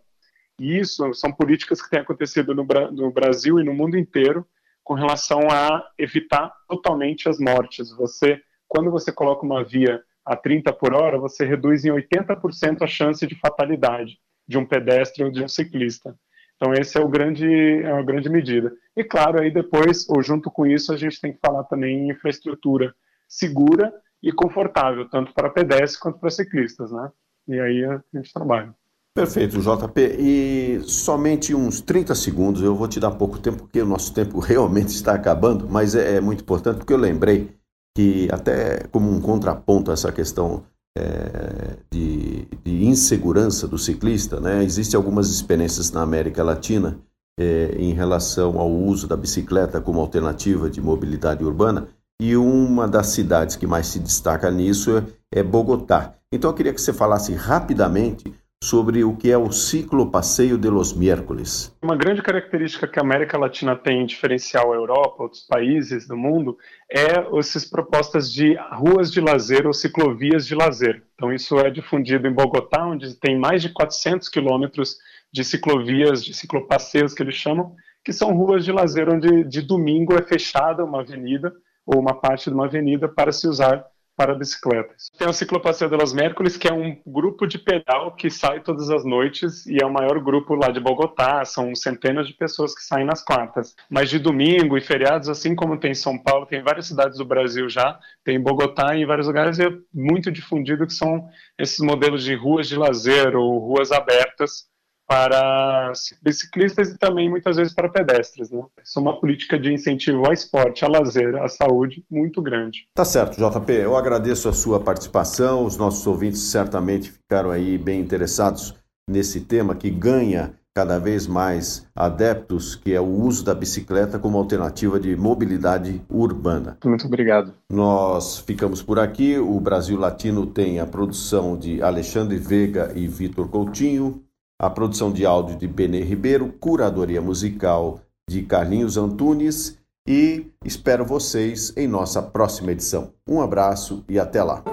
E 0.60 0.80
isso 0.80 1.14
são 1.14 1.32
políticas 1.32 1.82
que 1.82 1.90
têm 1.90 2.00
acontecido 2.00 2.56
no, 2.56 2.66
no 2.92 3.12
Brasil 3.12 3.60
e 3.60 3.64
no 3.64 3.74
mundo 3.74 3.98
inteiro, 3.98 4.46
com 4.84 4.94
relação 4.94 5.42
a 5.50 5.86
evitar 5.98 6.52
totalmente 6.68 7.28
as 7.28 7.40
mortes. 7.40 7.92
Você, 7.96 8.42
quando 8.68 8.90
você 8.90 9.12
coloca 9.12 9.46
uma 9.46 9.64
via 9.64 10.02
a 10.26 10.36
30 10.36 10.72
por 10.74 10.94
hora, 10.94 11.18
você 11.18 11.46
reduz 11.46 11.84
em 11.84 11.90
80% 11.90 12.82
a 12.82 12.88
chance 12.88 13.26
de 13.28 13.36
fatalidade 13.36 14.18
de 14.48 14.58
um 14.58 14.66
pedestre 14.66 15.24
ou 15.24 15.32
de 15.32 15.44
um 15.44 15.48
ciclista. 15.48 16.16
Então 16.62 16.76
esse 16.76 16.96
é 16.96 17.02
o 17.02 17.10
grande 17.10 17.48
é 17.82 17.92
a 17.92 18.04
grande 18.04 18.30
medida. 18.30 18.72
E 18.96 19.04
claro, 19.04 19.42
aí 19.42 19.52
depois, 19.52 20.08
ou 20.08 20.22
junto 20.22 20.52
com 20.52 20.68
isso, 20.68 20.94
a 20.94 20.98
gente 20.98 21.20
tem 21.20 21.34
que 21.34 21.40
falar 21.44 21.64
também 21.64 21.98
em 21.98 22.12
infraestrutura 22.12 22.94
segura 23.28 23.92
e 24.22 24.32
confortável, 24.32 25.10
tanto 25.10 25.34
para 25.34 25.50
pedestres 25.50 25.98
quanto 25.98 26.20
para 26.20 26.30
ciclistas, 26.30 26.92
né? 26.92 27.10
E 27.48 27.60
aí 27.60 27.84
a 27.84 28.00
gente 28.14 28.32
trabalha. 28.32 28.76
Perfeito, 29.16 29.60
JP. 29.60 30.02
E 30.20 30.82
somente 30.84 31.56
uns 31.56 31.82
30 31.82 32.14
segundos, 32.14 32.62
eu 32.62 32.76
vou 32.76 32.88
te 32.88 33.00
dar 33.00 33.10
pouco 33.10 33.40
tempo, 33.40 33.64
porque 33.64 33.82
o 33.82 33.86
nosso 33.86 34.14
tempo 34.14 34.38
realmente 34.40 34.90
está 34.90 35.16
acabando, 35.16 35.68
mas 35.68 35.96
é, 35.96 36.18
é 36.18 36.22
muito 36.22 36.44
importante, 36.44 36.78
porque 36.78 36.94
eu 36.94 36.98
lembrei 36.98 37.56
que, 37.98 38.30
até 38.32 38.86
como 38.92 39.10
um 39.10 39.20
contraponto 39.20 39.90
a 39.90 39.96
essa 39.96 40.12
questão 40.12 40.64
é, 40.98 41.78
de, 41.90 42.46
de, 42.64 42.86
insegurança 42.86 43.68
do 43.68 43.78
ciclista, 43.78 44.40
né, 44.40 44.64
existem 44.64 44.98
algumas 44.98 45.30
experiências 45.30 45.92
na 45.92 46.02
América 46.02 46.44
Latina 46.44 47.00
é, 47.40 47.76
em 47.78 47.94
relação 47.94 48.60
ao 48.60 48.70
uso 48.70 49.08
da 49.08 49.16
bicicleta 49.16 49.80
como 49.80 50.00
alternativa 50.00 50.70
de 50.70 50.82
mobilidade 50.82 51.44
urbana, 51.44 51.88
e 52.22 52.36
uma 52.36 52.88
das 52.88 53.08
cidades 53.08 53.56
que 53.56 53.66
mais 53.66 53.88
se 53.88 54.00
destaca 54.00 54.52
nisso 54.52 54.98
é, 54.98 55.40
é 55.40 55.44
Bogotá. 55.44 56.14
Então 56.32 56.52
eu 56.52 56.56
queria 56.56 56.74
que 56.74 56.82
você 56.82 56.94
falasse 56.94 57.34
rapidamente 57.34 58.32
sobre 58.64 59.04
o 59.04 59.16
que 59.18 59.32
é 59.32 59.38
o 59.38 59.52
ciclo 59.52 60.12
passeio 60.12 60.56
de 60.56 60.70
los 60.70 60.94
miércoles. 60.94 61.76
Uma 61.82 61.96
grande 61.96 62.22
característica 62.22 62.88
que 62.88 63.00
a 63.00 63.02
América 63.02 63.36
Latina 63.38 63.76
tem 63.76 64.04
em 64.04 64.06
diferencial 64.06 64.72
à 64.72 64.76
Europa, 64.76 65.24
outros 65.24 65.42
países 65.42 66.08
do 66.08 66.16
mundo, 66.16 66.56
é 66.88 67.26
essas 67.40 67.66
propostas 67.66 68.32
de 68.32 68.56
ruas 68.72 69.12
de 69.12 69.20
lazer 69.20 69.66
ou 69.66 69.74
ciclovias 69.74 70.46
de 70.46 70.54
lazer. 70.54 71.04
Então 71.16 71.34
isso 71.34 71.58
é 71.58 71.72
difundido 71.72 72.28
em 72.28 72.34
Bogotá, 72.34 72.86
onde 72.86 73.16
tem 73.16 73.38
mais 73.38 73.64
de 73.64 73.70
400 73.70 74.30
quilômetros 74.30 74.98
de 75.34 75.44
ciclovias, 75.44 76.24
de 76.24 76.34
ciclopasseios 76.34 77.16
que 77.16 77.24
eles 77.24 77.36
chamam, 77.36 77.76
que 78.06 78.14
são 78.14 78.32
ruas 78.32 78.64
de 78.64 78.72
lazer 78.72 79.10
onde 79.10 79.44
de 79.44 79.62
domingo 79.62 80.14
é 80.14 80.22
fechada 80.22 80.86
uma 80.86 81.02
avenida 81.02 81.52
ou 81.84 82.00
uma 82.00 82.14
parte 82.14 82.50
de 82.50 82.56
uma 82.56 82.66
avenida 82.66 83.08
para 83.08 83.32
se 83.32 83.48
usar 83.48 83.86
para 84.22 84.36
bicicletas. 84.36 85.10
Tem 85.18 85.28
o 85.28 85.34
Ciclopasseio 85.34 85.90
de 85.90 85.98
los 85.98 86.14
Mércoles, 86.14 86.56
que 86.56 86.68
é 86.68 86.74
um 86.74 86.96
grupo 87.08 87.48
de 87.48 87.58
pedal 87.58 88.16
que 88.16 88.30
sai 88.30 88.60
todas 88.60 88.92
as 88.92 89.04
noites 89.04 89.66
e 89.66 89.82
é 89.82 89.86
o 89.86 89.92
maior 89.92 90.20
grupo 90.20 90.54
lá 90.54 90.70
de 90.70 90.80
Bogotá, 90.80 91.44
são 91.44 91.74
centenas 91.74 92.28
de 92.28 92.34
pessoas 92.36 92.76
que 92.76 92.84
saem 92.84 93.04
nas 93.04 93.24
quartas. 93.24 93.76
Mas 93.90 94.12
de 94.12 94.20
domingo 94.20 94.78
e 94.78 94.82
feriados, 94.82 95.28
assim 95.28 95.56
como 95.56 95.80
tem 95.80 95.92
em 95.92 95.96
São 95.96 96.22
Paulo, 96.22 96.46
tem 96.46 96.60
em 96.60 96.64
várias 96.64 96.86
cidades 96.86 97.18
do 97.18 97.26
Brasil 97.26 97.68
já, 97.68 97.98
tem 98.24 98.36
em 98.36 98.40
Bogotá 98.40 98.96
e 98.96 99.02
em 99.02 99.08
vários 99.08 99.26
lugares 99.26 99.60
é 99.60 99.70
muito 99.92 100.32
difundido 100.32 100.86
que 100.86 100.94
são 100.94 101.28
esses 101.58 101.80
modelos 101.80 102.24
de 102.24 102.36
ruas 102.36 102.68
de 102.68 102.76
lazer 102.76 103.36
ou 103.36 103.58
ruas 103.58 103.92
abertas 103.92 104.71
para 105.12 105.92
biciclistas 106.22 106.88
e 106.88 106.98
também 106.98 107.30
muitas 107.30 107.58
vezes 107.58 107.74
para 107.74 107.90
pedestres. 107.90 108.50
Né? 108.50 108.64
Isso 108.82 108.98
é 108.98 109.02
uma 109.02 109.20
política 109.20 109.60
de 109.60 109.74
incentivo 109.74 110.26
ao 110.26 110.32
esporte, 110.32 110.86
ao 110.86 110.92
lazer, 110.92 111.36
à 111.36 111.50
saúde 111.50 112.02
muito 112.10 112.42
grande. 112.42 112.88
Tá 112.96 113.04
certo, 113.04 113.36
JP. 113.36 113.74
Eu 113.74 113.98
agradeço 113.98 114.48
a 114.48 114.54
sua 114.54 114.80
participação. 114.80 115.66
Os 115.66 115.76
nossos 115.76 116.08
ouvintes 116.08 116.40
certamente 116.44 117.12
ficaram 117.12 117.52
aí 117.52 117.78
bem 117.78 118.00
interessados 118.00 118.74
nesse 119.10 119.42
tema 119.42 119.76
que 119.76 119.90
ganha 119.90 120.54
cada 120.74 120.98
vez 120.98 121.28
mais 121.28 121.86
adeptos, 121.94 122.76
que 122.76 122.94
é 122.94 123.02
o 123.02 123.06
uso 123.06 123.44
da 123.44 123.54
bicicleta 123.54 124.18
como 124.18 124.38
alternativa 124.38 124.98
de 124.98 125.14
mobilidade 125.18 126.02
urbana. 126.10 126.78
Muito 126.86 127.06
obrigado. 127.06 127.54
Nós 127.70 128.40
ficamos 128.40 128.82
por 128.82 128.98
aqui. 128.98 129.38
O 129.38 129.60
Brasil 129.60 130.00
Latino 130.00 130.46
tem 130.46 130.80
a 130.80 130.86
produção 130.86 131.58
de 131.58 131.82
Alexandre 131.82 132.38
Veiga 132.38 132.94
e 132.96 133.06
Vitor 133.10 133.50
Coutinho 133.50 134.24
a 134.62 134.70
produção 134.70 135.12
de 135.12 135.26
áudio 135.26 135.58
de 135.58 135.68
Benê 135.68 136.04
Ribeiro, 136.04 136.54
curadoria 136.60 137.20
musical 137.20 138.00
de 138.30 138.44
Carlinhos 138.44 138.96
Antunes 138.96 139.76
e 140.08 140.46
espero 140.64 141.04
vocês 141.04 141.74
em 141.76 141.88
nossa 141.88 142.22
próxima 142.22 142.72
edição. 142.72 143.12
Um 143.28 143.42
abraço 143.42 144.06
e 144.08 144.20
até 144.20 144.44
lá. 144.44 144.64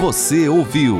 Você 0.00 0.48
ouviu 0.48 0.96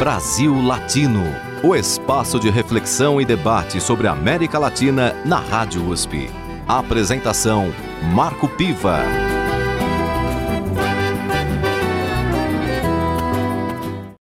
Brasil 0.00 0.60
Latino, 0.62 1.22
o 1.62 1.76
espaço 1.76 2.40
de 2.40 2.50
reflexão 2.50 3.20
e 3.20 3.24
debate 3.24 3.80
sobre 3.80 4.08
a 4.08 4.12
América 4.12 4.58
Latina 4.58 5.14
na 5.24 5.38
Rádio 5.38 5.88
USP. 5.88 6.28
Apresentação 6.66 7.72
Marco 8.12 8.48
Piva. 8.48 9.39